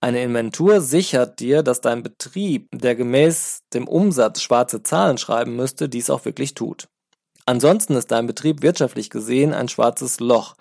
Eine 0.00 0.22
Inventur 0.22 0.80
sichert 0.80 1.40
dir, 1.40 1.64
dass 1.64 1.80
dein 1.80 2.04
Betrieb, 2.04 2.68
der 2.72 2.94
gemäß 2.94 3.62
dem 3.74 3.88
Umsatz 3.88 4.40
schwarze 4.40 4.84
Zahlen 4.84 5.18
schreiben 5.18 5.56
müsste, 5.56 5.88
dies 5.88 6.10
auch 6.10 6.24
wirklich 6.26 6.54
tut. 6.54 6.86
Ansonsten 7.44 7.94
ist 7.94 8.10
dein 8.10 8.26
Betrieb 8.26 8.62
wirtschaftlich 8.62 9.08
gesehen 9.08 9.54
ein 9.54 9.68
schwarzes 9.68 10.18
Loch. 10.20 10.54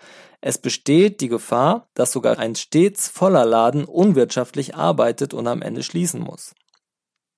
Es 0.47 0.60
besteht 0.60 1.21
die 1.21 1.27
Gefahr, 1.27 1.88
dass 1.95 2.12
sogar 2.12 2.38
ein 2.38 2.53
stets 2.53 3.08
voller 3.08 3.45
Laden 3.45 3.84
unwirtschaftlich 3.84 4.75
arbeitet 4.75 5.34
und 5.34 5.47
am 5.47 5.63
Ende 5.63 5.81
schließen 5.81 6.21
muss. 6.21 6.53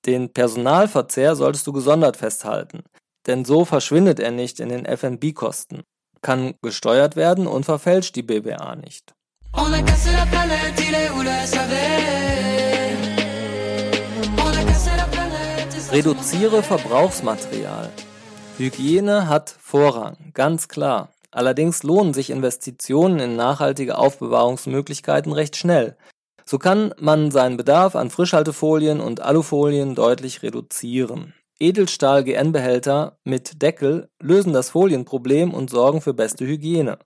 Den 0.06 0.34
Personalverzehr 0.34 1.38
solltest 1.38 1.66
du 1.68 1.72
gesondert 1.72 2.18
festhalten, 2.18 2.84
denn 3.26 3.46
so 3.46 3.64
verschwindet 3.64 4.20
er 4.20 4.32
nicht 4.32 4.60
in 4.60 4.68
den 4.68 4.84
F&B-Kosten, 4.84 5.84
kann 6.22 6.56
gesteuert 6.62 7.16
werden 7.16 7.48
und 7.48 7.64
verfälscht 7.64 8.14
die 8.18 8.24
BWA 8.24 8.76
nicht. 8.76 9.14
Reduziere 15.94 16.62
Verbrauchsmaterial. 16.62 17.90
Hygiene 18.58 19.30
hat 19.30 19.56
Vorrang, 19.62 20.18
ganz 20.34 20.68
klar. 20.68 21.14
Allerdings 21.38 21.84
lohnen 21.84 22.16
sich 22.16 22.32
Investitionen 22.32 23.20
in 23.20 23.36
nachhaltige 23.36 24.00
Aufbewahrungsmöglichkeiten 24.00 25.32
recht 25.32 25.56
schnell. 25.56 25.96
So 26.46 26.58
kann 26.58 26.96
man 27.00 27.30
seinen 27.30 27.58
Bedarf 27.58 27.96
an 27.96 28.10
Frischhaltefolien 28.10 29.00
und 29.00 29.22
Alufolien 29.22 29.94
deutlich 29.94 30.42
reduzieren. 30.42 31.36
Edelstahl-GN-Behälter 31.60 33.20
mit 33.24 33.62
Deckel 33.62 34.10
lösen 34.20 34.52
das 34.52 34.72
Folienproblem 34.72 35.54
und 35.54 35.70
sorgen 35.70 36.02
für 36.02 36.16
beste 36.16 36.44
Hygiene. 36.48 36.98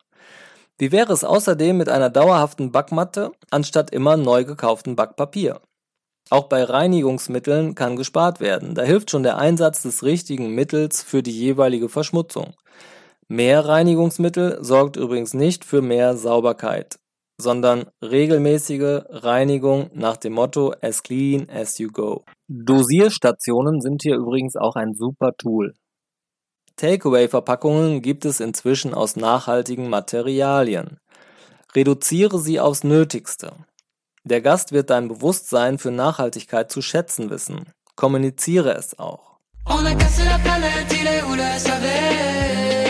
Wie 0.77 0.93
wäre 0.93 1.11
es 1.11 1.25
außerdem 1.25 1.75
mit 1.75 1.89
einer 1.89 2.09
dauerhaften 2.09 2.71
Backmatte 2.71 3.33
anstatt 3.49 3.91
immer 3.91 4.15
neu 4.15 4.45
gekauften 4.45 4.95
Backpapier? 4.95 5.59
Auch 6.29 6.45
bei 6.45 6.63
Reinigungsmitteln 6.63 7.75
kann 7.75 7.97
gespart 7.97 8.39
werden. 8.39 8.75
Da 8.75 8.83
hilft 8.83 9.11
schon 9.11 9.23
der 9.23 9.37
Einsatz 9.37 9.81
des 9.81 10.03
richtigen 10.03 10.55
Mittels 10.55 11.03
für 11.03 11.21
die 11.21 11.37
jeweilige 11.37 11.89
Verschmutzung. 11.89 12.53
Mehr 13.31 13.65
Reinigungsmittel 13.65 14.57
sorgt 14.61 14.97
übrigens 14.97 15.33
nicht 15.33 15.63
für 15.63 15.81
mehr 15.81 16.17
Sauberkeit, 16.17 16.99
sondern 17.37 17.85
regelmäßige 18.01 19.03
Reinigung 19.07 19.89
nach 19.93 20.17
dem 20.17 20.33
Motto 20.33 20.73
as 20.81 21.01
clean 21.01 21.49
as 21.49 21.77
you 21.77 21.89
go. 21.93 22.25
Dosierstationen 22.49 23.79
sind 23.79 24.01
hier 24.01 24.17
übrigens 24.17 24.57
auch 24.57 24.75
ein 24.75 24.95
super 24.95 25.31
Tool. 25.37 25.73
Takeaway-Verpackungen 26.75 28.01
gibt 28.01 28.25
es 28.25 28.41
inzwischen 28.41 28.93
aus 28.93 29.15
nachhaltigen 29.15 29.87
Materialien. 29.89 30.97
Reduziere 31.73 32.37
sie 32.37 32.59
aufs 32.59 32.83
Nötigste. 32.83 33.53
Der 34.25 34.41
Gast 34.41 34.73
wird 34.73 34.89
dein 34.89 35.07
Bewusstsein 35.07 35.77
für 35.77 35.91
Nachhaltigkeit 35.91 36.69
zu 36.69 36.81
schätzen 36.81 37.29
wissen. 37.29 37.71
Kommuniziere 37.95 38.73
es 38.73 38.99
auch. 38.99 39.37
On 39.67 39.85
a 39.85 39.95
cassé 39.95 40.25
la 40.25 40.37
planète, 40.39 40.91
il 40.91 41.07
est 41.07 41.23
où 41.23 41.33
le 41.33 41.43
SAV 41.57 42.80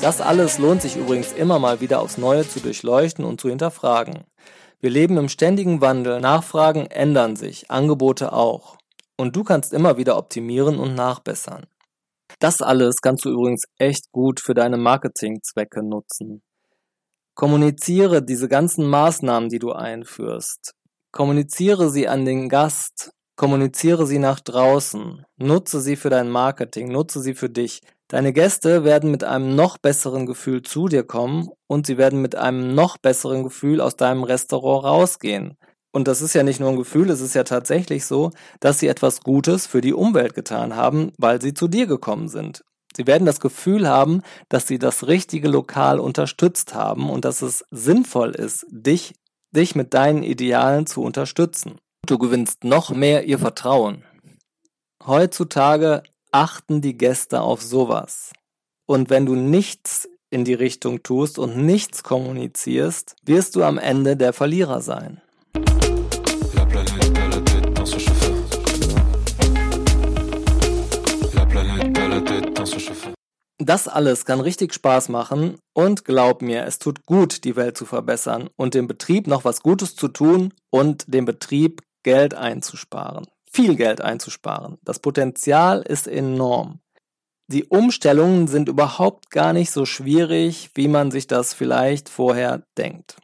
Das 0.00 0.20
alles 0.20 0.58
lohnt 0.58 0.80
sich 0.80 0.96
übrigens 0.96 1.32
immer 1.32 1.58
mal 1.58 1.80
wieder 1.80 2.00
aufs 2.00 2.18
Neue 2.18 2.48
zu 2.48 2.60
durchleuchten 2.60 3.24
und 3.24 3.40
zu 3.40 3.48
hinterfragen. 3.48 4.24
Wir 4.80 4.90
leben 4.90 5.16
im 5.16 5.28
ständigen 5.28 5.80
Wandel, 5.80 6.20
Nachfragen 6.20 6.86
ändern 6.86 7.34
sich, 7.34 7.68
Angebote 7.68 8.32
auch. 8.32 8.78
Und 9.16 9.34
du 9.34 9.42
kannst 9.42 9.72
immer 9.72 9.96
wieder 9.96 10.16
optimieren 10.16 10.78
und 10.78 10.94
nachbessern. 10.94 11.66
Das 12.38 12.62
alles 12.62 13.00
kannst 13.02 13.24
du 13.24 13.30
übrigens 13.30 13.64
echt 13.76 14.12
gut 14.12 14.38
für 14.38 14.54
deine 14.54 14.76
Marketingzwecke 14.76 15.82
nutzen. 15.82 16.42
Kommuniziere 17.34 18.22
diese 18.22 18.48
ganzen 18.48 18.86
Maßnahmen, 18.86 19.48
die 19.48 19.58
du 19.58 19.72
einführst. 19.72 20.74
Kommuniziere 21.10 21.90
sie 21.90 22.06
an 22.06 22.24
den 22.24 22.48
Gast. 22.48 23.10
Kommuniziere 23.36 24.06
sie 24.06 24.18
nach 24.18 24.38
draußen. 24.38 25.24
Nutze 25.36 25.80
sie 25.80 25.96
für 25.96 26.10
dein 26.10 26.30
Marketing. 26.30 26.92
Nutze 26.92 27.20
sie 27.20 27.34
für 27.34 27.50
dich. 27.50 27.80
Deine 28.08 28.32
Gäste 28.32 28.84
werden 28.84 29.10
mit 29.10 29.22
einem 29.22 29.54
noch 29.54 29.76
besseren 29.76 30.24
Gefühl 30.24 30.62
zu 30.62 30.88
dir 30.88 31.02
kommen 31.02 31.50
und 31.66 31.86
sie 31.86 31.98
werden 31.98 32.22
mit 32.22 32.36
einem 32.36 32.74
noch 32.74 32.96
besseren 32.96 33.42
Gefühl 33.42 33.82
aus 33.82 33.96
deinem 33.96 34.22
Restaurant 34.22 34.84
rausgehen. 34.84 35.58
Und 35.92 36.08
das 36.08 36.22
ist 36.22 36.34
ja 36.34 36.42
nicht 36.42 36.58
nur 36.58 36.70
ein 36.70 36.76
Gefühl, 36.76 37.10
es 37.10 37.20
ist 37.20 37.34
ja 37.34 37.44
tatsächlich 37.44 38.06
so, 38.06 38.30
dass 38.60 38.78
sie 38.78 38.88
etwas 38.88 39.20
Gutes 39.20 39.66
für 39.66 39.82
die 39.82 39.92
Umwelt 39.92 40.34
getan 40.34 40.74
haben, 40.74 41.12
weil 41.18 41.42
sie 41.42 41.52
zu 41.52 41.68
dir 41.68 41.86
gekommen 41.86 42.28
sind. 42.28 42.64
Sie 42.96 43.06
werden 43.06 43.26
das 43.26 43.40
Gefühl 43.40 43.86
haben, 43.86 44.22
dass 44.48 44.66
sie 44.66 44.78
das 44.78 45.06
richtige 45.06 45.48
Lokal 45.48 46.00
unterstützt 46.00 46.74
haben 46.74 47.10
und 47.10 47.26
dass 47.26 47.42
es 47.42 47.64
sinnvoll 47.70 48.30
ist, 48.30 48.66
dich, 48.70 49.14
dich 49.54 49.74
mit 49.74 49.92
deinen 49.92 50.22
Idealen 50.22 50.86
zu 50.86 51.02
unterstützen. 51.02 51.76
Du 52.06 52.16
gewinnst 52.16 52.64
noch 52.64 52.90
mehr 52.90 53.24
ihr 53.24 53.38
Vertrauen. 53.38 54.04
Heutzutage 55.06 56.02
achten 56.32 56.80
die 56.80 56.96
Gäste 56.96 57.40
auf 57.40 57.62
sowas. 57.62 58.32
Und 58.86 59.10
wenn 59.10 59.26
du 59.26 59.34
nichts 59.34 60.08
in 60.30 60.44
die 60.44 60.54
Richtung 60.54 61.02
tust 61.02 61.38
und 61.38 61.56
nichts 61.56 62.02
kommunizierst, 62.02 63.16
wirst 63.24 63.56
du 63.56 63.62
am 63.62 63.78
Ende 63.78 64.16
der 64.16 64.32
Verlierer 64.32 64.80
sein. 64.80 65.20
Das 73.60 73.88
alles 73.88 74.24
kann 74.24 74.40
richtig 74.40 74.72
Spaß 74.72 75.08
machen 75.08 75.58
und 75.74 76.04
glaub 76.04 76.42
mir, 76.42 76.64
es 76.64 76.78
tut 76.78 77.04
gut, 77.06 77.44
die 77.44 77.56
Welt 77.56 77.76
zu 77.76 77.84
verbessern 77.84 78.48
und 78.56 78.74
dem 78.74 78.86
Betrieb 78.86 79.26
noch 79.26 79.44
was 79.44 79.62
Gutes 79.62 79.96
zu 79.96 80.08
tun 80.08 80.54
und 80.70 81.12
dem 81.12 81.24
Betrieb 81.24 81.82
Geld 82.02 82.34
einzusparen. 82.34 83.26
Viel 83.50 83.76
Geld 83.76 84.00
einzusparen. 84.00 84.78
Das 84.82 84.98
Potenzial 84.98 85.82
ist 85.82 86.06
enorm. 86.06 86.80
Die 87.50 87.64
Umstellungen 87.64 88.46
sind 88.46 88.68
überhaupt 88.68 89.30
gar 89.30 89.54
nicht 89.54 89.70
so 89.70 89.86
schwierig, 89.86 90.70
wie 90.74 90.88
man 90.88 91.10
sich 91.10 91.26
das 91.26 91.54
vielleicht 91.54 92.10
vorher 92.10 92.62
denkt. 92.76 93.16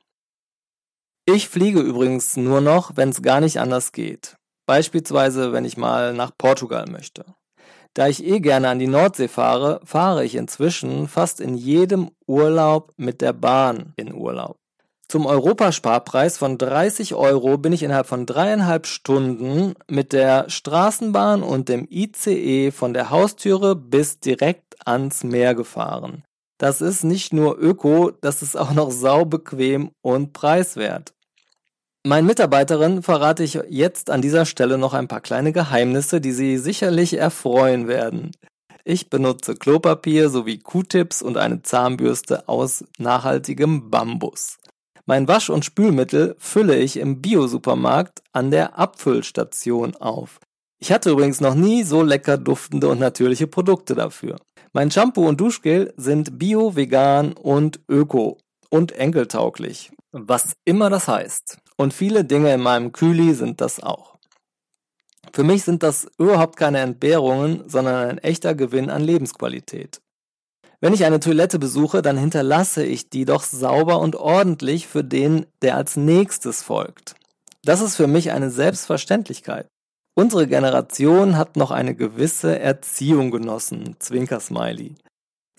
Ich 1.26 1.48
fliege 1.48 1.80
übrigens 1.80 2.36
nur 2.36 2.60
noch, 2.60 2.96
wenn 2.96 3.10
es 3.10 3.22
gar 3.22 3.40
nicht 3.40 3.60
anders 3.60 3.92
geht. 3.92 4.36
Beispielsweise, 4.66 5.52
wenn 5.52 5.64
ich 5.64 5.76
mal 5.76 6.14
nach 6.14 6.32
Portugal 6.36 6.86
möchte. 6.90 7.24
Da 7.92 8.08
ich 8.08 8.24
eh 8.24 8.40
gerne 8.40 8.68
an 8.68 8.78
die 8.78 8.88
Nordsee 8.88 9.28
fahre, 9.28 9.80
fahre 9.84 10.24
ich 10.24 10.34
inzwischen 10.34 11.06
fast 11.06 11.40
in 11.40 11.54
jedem 11.54 12.10
Urlaub 12.26 12.92
mit 12.96 13.20
der 13.20 13.32
Bahn 13.32 13.92
in 13.96 14.12
Urlaub. 14.12 14.58
Zum 15.14 15.26
Europasparpreis 15.26 16.38
von 16.38 16.58
30 16.58 17.14
Euro 17.14 17.56
bin 17.56 17.72
ich 17.72 17.84
innerhalb 17.84 18.08
von 18.08 18.26
dreieinhalb 18.26 18.84
Stunden 18.84 19.74
mit 19.88 20.12
der 20.12 20.50
Straßenbahn 20.50 21.44
und 21.44 21.68
dem 21.68 21.86
ICE 21.88 22.72
von 22.72 22.92
der 22.94 23.10
Haustüre 23.10 23.76
bis 23.76 24.18
direkt 24.18 24.74
ans 24.84 25.22
Meer 25.22 25.54
gefahren. 25.54 26.24
Das 26.58 26.80
ist 26.80 27.04
nicht 27.04 27.32
nur 27.32 27.56
öko, 27.56 28.10
das 28.22 28.42
ist 28.42 28.56
auch 28.56 28.72
noch 28.72 28.90
saubequem 28.90 29.92
und 30.02 30.32
preiswert. 30.32 31.14
Meinen 32.02 32.26
Mitarbeiterinnen 32.26 33.04
verrate 33.04 33.44
ich 33.44 33.60
jetzt 33.68 34.10
an 34.10 34.20
dieser 34.20 34.46
Stelle 34.46 34.78
noch 34.78 34.94
ein 34.94 35.06
paar 35.06 35.20
kleine 35.20 35.52
Geheimnisse, 35.52 36.20
die 36.20 36.32
Sie 36.32 36.58
sicherlich 36.58 37.16
erfreuen 37.16 37.86
werden. 37.86 38.32
Ich 38.82 39.10
benutze 39.10 39.54
Klopapier 39.54 40.28
sowie 40.28 40.58
Q-Tips 40.58 41.22
und 41.22 41.36
eine 41.36 41.62
Zahnbürste 41.62 42.48
aus 42.48 42.84
nachhaltigem 42.98 43.90
Bambus. 43.90 44.58
Mein 45.06 45.28
Wasch- 45.28 45.50
und 45.50 45.64
Spülmittel 45.64 46.34
fülle 46.38 46.76
ich 46.76 46.96
im 46.96 47.20
Bio-Supermarkt 47.20 48.22
an 48.32 48.50
der 48.50 48.78
Abfüllstation 48.78 49.94
auf. 49.96 50.40
Ich 50.80 50.92
hatte 50.92 51.10
übrigens 51.10 51.40
noch 51.40 51.54
nie 51.54 51.82
so 51.82 52.02
lecker 52.02 52.38
duftende 52.38 52.88
und 52.88 53.00
natürliche 53.00 53.46
Produkte 53.46 53.94
dafür. 53.94 54.36
Mein 54.72 54.90
Shampoo 54.90 55.28
und 55.28 55.40
Duschgel 55.40 55.92
sind 55.96 56.38
bio, 56.38 56.74
vegan 56.74 57.34
und 57.34 57.80
öko 57.88 58.38
und 58.70 58.92
enkeltauglich. 58.92 59.92
Was 60.12 60.54
immer 60.64 60.90
das 60.90 61.06
heißt. 61.06 61.58
Und 61.76 61.92
viele 61.92 62.24
Dinge 62.24 62.54
in 62.54 62.60
meinem 62.60 62.92
Kühli 62.92 63.34
sind 63.34 63.60
das 63.60 63.82
auch. 63.82 64.16
Für 65.32 65.42
mich 65.42 65.64
sind 65.64 65.82
das 65.82 66.06
überhaupt 66.18 66.56
keine 66.56 66.78
Entbehrungen, 66.78 67.68
sondern 67.68 68.08
ein 68.08 68.18
echter 68.18 68.54
Gewinn 68.54 68.90
an 68.90 69.02
Lebensqualität. 69.02 70.00
Wenn 70.84 70.92
ich 70.92 71.06
eine 71.06 71.18
Toilette 71.18 71.58
besuche, 71.58 72.02
dann 72.02 72.18
hinterlasse 72.18 72.84
ich 72.84 73.08
die 73.08 73.24
doch 73.24 73.42
sauber 73.42 74.00
und 74.00 74.16
ordentlich 74.16 74.86
für 74.86 75.02
den, 75.02 75.46
der 75.62 75.76
als 75.76 75.96
nächstes 75.96 76.62
folgt. 76.62 77.14
Das 77.64 77.80
ist 77.80 77.96
für 77.96 78.06
mich 78.06 78.32
eine 78.32 78.50
Selbstverständlichkeit. 78.50 79.66
Unsere 80.14 80.46
Generation 80.46 81.38
hat 81.38 81.56
noch 81.56 81.70
eine 81.70 81.94
gewisse 81.94 82.58
Erziehung 82.58 83.30
genossen, 83.30 83.96
Zwinker-Smiley. 83.98 84.96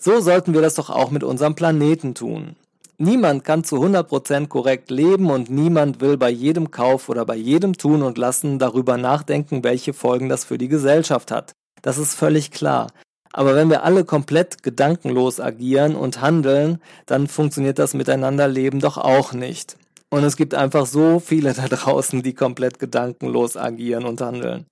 So 0.00 0.20
sollten 0.20 0.54
wir 0.54 0.62
das 0.62 0.74
doch 0.74 0.90
auch 0.90 1.10
mit 1.10 1.24
unserem 1.24 1.56
Planeten 1.56 2.14
tun. 2.14 2.54
Niemand 2.96 3.42
kann 3.42 3.64
zu 3.64 3.82
100% 3.82 4.46
korrekt 4.46 4.92
leben 4.92 5.32
und 5.32 5.50
niemand 5.50 6.00
will 6.00 6.16
bei 6.16 6.30
jedem 6.30 6.70
Kauf 6.70 7.08
oder 7.08 7.26
bei 7.26 7.34
jedem 7.34 7.76
Tun 7.76 8.04
und 8.04 8.16
Lassen 8.16 8.60
darüber 8.60 8.96
nachdenken, 8.96 9.64
welche 9.64 9.92
Folgen 9.92 10.28
das 10.28 10.44
für 10.44 10.56
die 10.56 10.68
Gesellschaft 10.68 11.32
hat. 11.32 11.50
Das 11.82 11.98
ist 11.98 12.14
völlig 12.14 12.52
klar. 12.52 12.92
Aber 13.36 13.54
wenn 13.54 13.68
wir 13.68 13.84
alle 13.84 14.06
komplett 14.06 14.62
gedankenlos 14.62 15.40
agieren 15.40 15.94
und 15.94 16.22
handeln, 16.22 16.80
dann 17.04 17.26
funktioniert 17.26 17.78
das 17.78 17.92
Miteinanderleben 17.92 18.80
doch 18.80 18.96
auch 18.96 19.34
nicht. 19.34 19.76
Und 20.08 20.24
es 20.24 20.36
gibt 20.36 20.54
einfach 20.54 20.86
so 20.86 21.20
viele 21.20 21.52
da 21.52 21.68
draußen, 21.68 22.22
die 22.22 22.32
komplett 22.32 22.78
gedankenlos 22.78 23.58
agieren 23.58 24.06
und 24.06 24.22
handeln. 24.22 24.64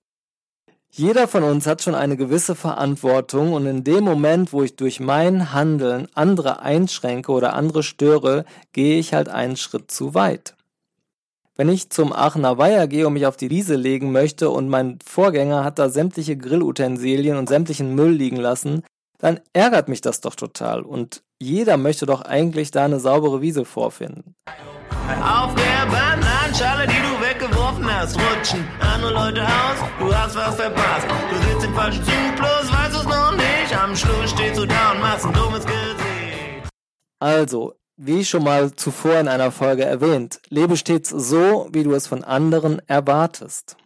Jeder 0.89 1.27
von 1.27 1.43
uns 1.43 1.67
hat 1.67 1.83
schon 1.83 1.93
eine 1.93 2.17
gewisse 2.17 2.55
Verantwortung 2.55 3.53
und 3.53 3.67
in 3.67 3.83
dem 3.83 4.03
Moment, 4.03 4.51
wo 4.51 4.63
ich 4.63 4.75
durch 4.75 4.99
mein 4.99 5.53
Handeln 5.53 6.07
andere 6.15 6.61
einschränke 6.61 7.31
oder 7.31 7.53
andere 7.53 7.83
störe, 7.83 8.45
gehe 8.73 8.97
ich 8.97 9.13
halt 9.13 9.29
einen 9.29 9.57
Schritt 9.57 9.91
zu 9.91 10.15
weit. 10.15 10.54
Wenn 11.57 11.69
ich 11.69 11.89
zum 11.89 12.11
Aachener 12.11 12.57
Weiher 12.57 12.85
gehe 12.87 13.07
und 13.07 13.13
mich 13.13 13.25
auf 13.25 13.37
die 13.37 13.49
Wiese 13.49 13.75
legen 13.75 14.11
möchte 14.11 14.49
und 14.49 14.67
mein 14.67 14.99
Vorgänger 15.05 15.63
hat 15.63 15.79
da 15.79 15.87
sämtliche 15.87 16.35
Grillutensilien 16.35 17.37
und 17.37 17.47
sämtlichen 17.47 17.95
Müll 17.95 18.11
liegen 18.11 18.35
lassen, 18.35 18.83
dann 19.19 19.39
ärgert 19.53 19.87
mich 19.87 20.01
das 20.01 20.19
doch 20.19 20.35
total 20.35 20.81
und 20.81 21.23
jeder 21.41 21.77
möchte 21.77 22.05
doch 22.05 22.21
eigentlich 22.23 22.71
da 22.71 22.83
eine 22.83 22.99
saubere 22.99 23.41
Wiese 23.41 23.63
vorfinden. 23.63 24.35
Auf 25.21 25.55
der 25.55 25.85
Bananenschale, 25.89 26.87
die 26.87 26.93
du 26.93 27.25
weggeworfen 27.25 27.85
hast, 27.85 28.17
rutschen 28.17 28.67
andere 28.81 29.13
Leute 29.13 29.41
aus, 29.43 29.77
du 29.99 30.13
hast 30.13 30.35
was 30.35 30.55
verpasst. 30.55 31.07
Du 31.29 31.49
sitzt 31.49 31.65
im 31.65 31.73
falschen 31.73 32.03
Zug, 32.03 32.35
bloß 32.35 32.73
weißt 32.73 32.95
du's 32.95 33.05
noch 33.05 33.31
nicht. 33.31 33.81
Am 33.81 33.95
Schluss 33.95 34.31
stehst 34.31 34.57
du 34.59 34.65
da 34.65 34.91
und 34.91 34.99
machst 34.99 35.25
ein 35.25 35.33
dummes 35.33 35.65
Gesicht. 35.65 36.69
Also, 37.21 37.75
wie 37.97 38.25
schon 38.25 38.43
mal 38.43 38.73
zuvor 38.73 39.19
in 39.19 39.27
einer 39.27 39.51
Folge 39.51 39.85
erwähnt, 39.85 40.39
lebe 40.49 40.77
stets 40.77 41.09
so, 41.09 41.67
wie 41.71 41.83
du 41.83 41.93
es 41.93 42.07
von 42.07 42.23
anderen 42.23 42.81
erwartest. 42.87 43.77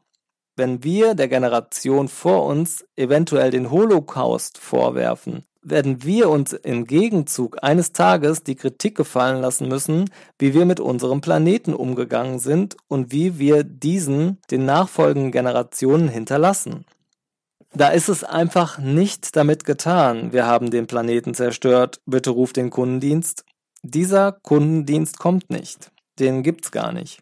Wenn 0.56 0.84
wir 0.84 1.16
der 1.16 1.28
Generation 1.28 2.08
vor 2.08 2.46
uns 2.46 2.86
eventuell 2.96 3.52
den 3.52 3.72
Holocaust 3.72 4.58
vorwerfen, 4.58 5.44
werden 5.62 6.04
wir 6.04 6.30
uns 6.30 6.54
im 6.54 6.86
Gegenzug 6.86 7.64
eines 7.64 7.92
Tages 7.92 8.44
die 8.44 8.56
Kritik 8.56 8.96
gefallen 8.96 9.42
lassen 9.42 9.68
müssen, 9.68 10.10
wie 10.38 10.54
wir 10.54 10.66
mit 10.66 10.80
unserem 10.80 11.22
Planeten 11.22 11.74
umgegangen 11.74 12.40
sind 12.40 12.78
und 12.88 13.12
wie 13.12 13.40
wir 13.40 13.64
diesen 13.64 14.40
den 14.52 14.66
nachfolgenden 14.66 15.32
Generationen 15.32 16.08
hinterlassen. 16.08 16.86
Da 17.74 17.90
ist 17.90 18.10
es 18.10 18.24
einfach 18.24 18.80
nicht 18.80 19.36
damit 19.36 19.64
getan, 19.64 20.34
wir 20.34 20.48
haben 20.48 20.72
den 20.72 20.88
Planeten 20.88 21.36
zerstört, 21.36 22.02
bitte 22.06 22.32
ruf 22.32 22.52
den 22.52 22.72
Kundendienst 22.72 23.46
dieser 23.84 24.32
Kundendienst 24.32 25.20
kommt 25.20 25.50
nicht. 25.50 25.92
Den 26.20 26.44
gibt's 26.44 26.72
gar 26.72 26.92
nicht. 26.92 27.22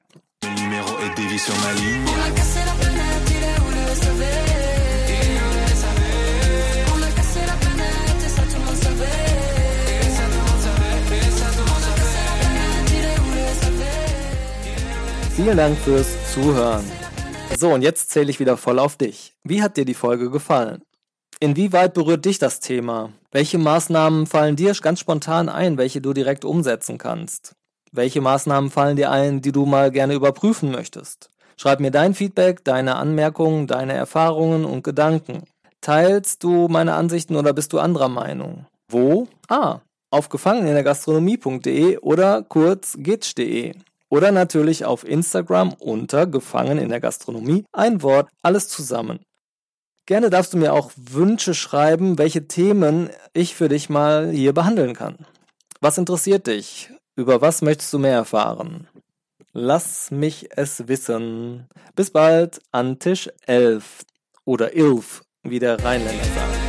Vielen 15.36 15.58
Dank 15.58 15.78
fürs 15.78 16.34
Zuhören. 16.34 16.84
So, 17.56 17.72
und 17.72 17.84
jetzt 17.84 18.10
zähle 18.10 18.32
ich 18.32 18.40
wieder 18.40 18.58
voll 18.58 18.80
auf 18.80 18.98
dich. 18.98 19.36
Wie 19.44 19.62
hat 19.62 19.78
dir 19.78 19.86
die 19.86 19.94
Folge 19.94 20.32
gefallen? 20.32 20.82
Inwieweit 21.40 21.94
berührt 21.94 22.26
dich 22.26 22.40
das 22.40 22.60
Thema? 22.60 23.12
Welche 23.32 23.60
Maßnahmen 23.60 24.26
fallen 24.26 24.56
dir 24.56 24.74
ganz 24.82 25.00
spontan 25.00 25.50
ein, 25.50 25.78
welche 25.78 26.02
du 26.02 26.14
direkt 26.14 26.46
umsetzen 26.46 26.98
kannst? 26.98 27.54
Welche 27.92 28.22
Maßnahmen 28.22 28.72
fallen 28.72 28.96
dir 28.96 29.12
ein, 29.12 29.42
die 29.42 29.52
du 29.52 29.66
mal 29.66 29.92
gerne 29.92 30.16
überprüfen 30.16 30.72
möchtest? 30.72 31.30
Schreib 31.56 31.80
mir 31.80 31.92
dein 31.92 32.16
Feedback, 32.16 32.64
deine 32.64 32.96
Anmerkungen, 32.96 33.68
deine 33.68 33.94
Erfahrungen 33.94 34.66
und 34.66 34.84
Gedanken. 34.84 35.44
Teilst 35.82 36.44
du 36.44 36.68
meine 36.70 36.96
Ansichten 36.96 37.36
oder 37.36 37.54
bist 37.54 37.72
du 37.72 37.80
anderer 37.80 38.10
Meinung? 38.10 38.66
Wo? 38.90 39.28
Ah, 39.48 39.82
auf 40.10 40.30
gefangenindergastronomie.de 40.30 42.00
oder 42.00 42.42
kurz 42.42 42.98
gitsch.de. 42.98 43.74
Oder 44.10 44.32
natürlich 44.32 44.86
auf 44.86 45.08
Instagram 45.08 45.74
unter 45.74 46.26
Gefangen 46.26 46.78
in 46.78 46.90
der 46.90 47.02
Gastronomie. 47.02 47.66
Ein 47.74 48.02
Wort, 48.02 48.30
alles 48.42 48.70
zusammen. 48.70 49.20
Gerne 50.08 50.30
darfst 50.30 50.54
du 50.54 50.58
mir 50.58 50.72
auch 50.72 50.92
Wünsche 50.96 51.54
schreiben, 51.54 52.18
welche 52.18 52.48
Themen 52.48 53.10
ich 53.34 53.56
für 53.56 53.68
dich 53.68 53.90
mal 53.90 54.32
hier 54.32 54.54
behandeln 54.54 54.94
kann. 54.94 55.18
Was 55.82 55.98
interessiert 55.98 56.48
dich? 56.48 56.90
Über 57.18 57.42
was 57.42 57.62
möchtest 57.62 57.92
du 57.92 58.00
mehr 58.00 58.14
erfahren? 58.14 58.88
Lass 59.52 60.10
mich 60.10 60.48
es 60.56 60.88
wissen. 60.88 61.68
Bis 61.94 62.12
bald 62.12 62.62
an 62.72 63.00
Tisch 63.00 63.30
11 63.48 64.06
oder 64.46 64.74
11, 64.74 65.24
wie 65.44 65.60
der 65.60 65.84
Rheinländer 65.84 66.24
sagt. 66.24 66.67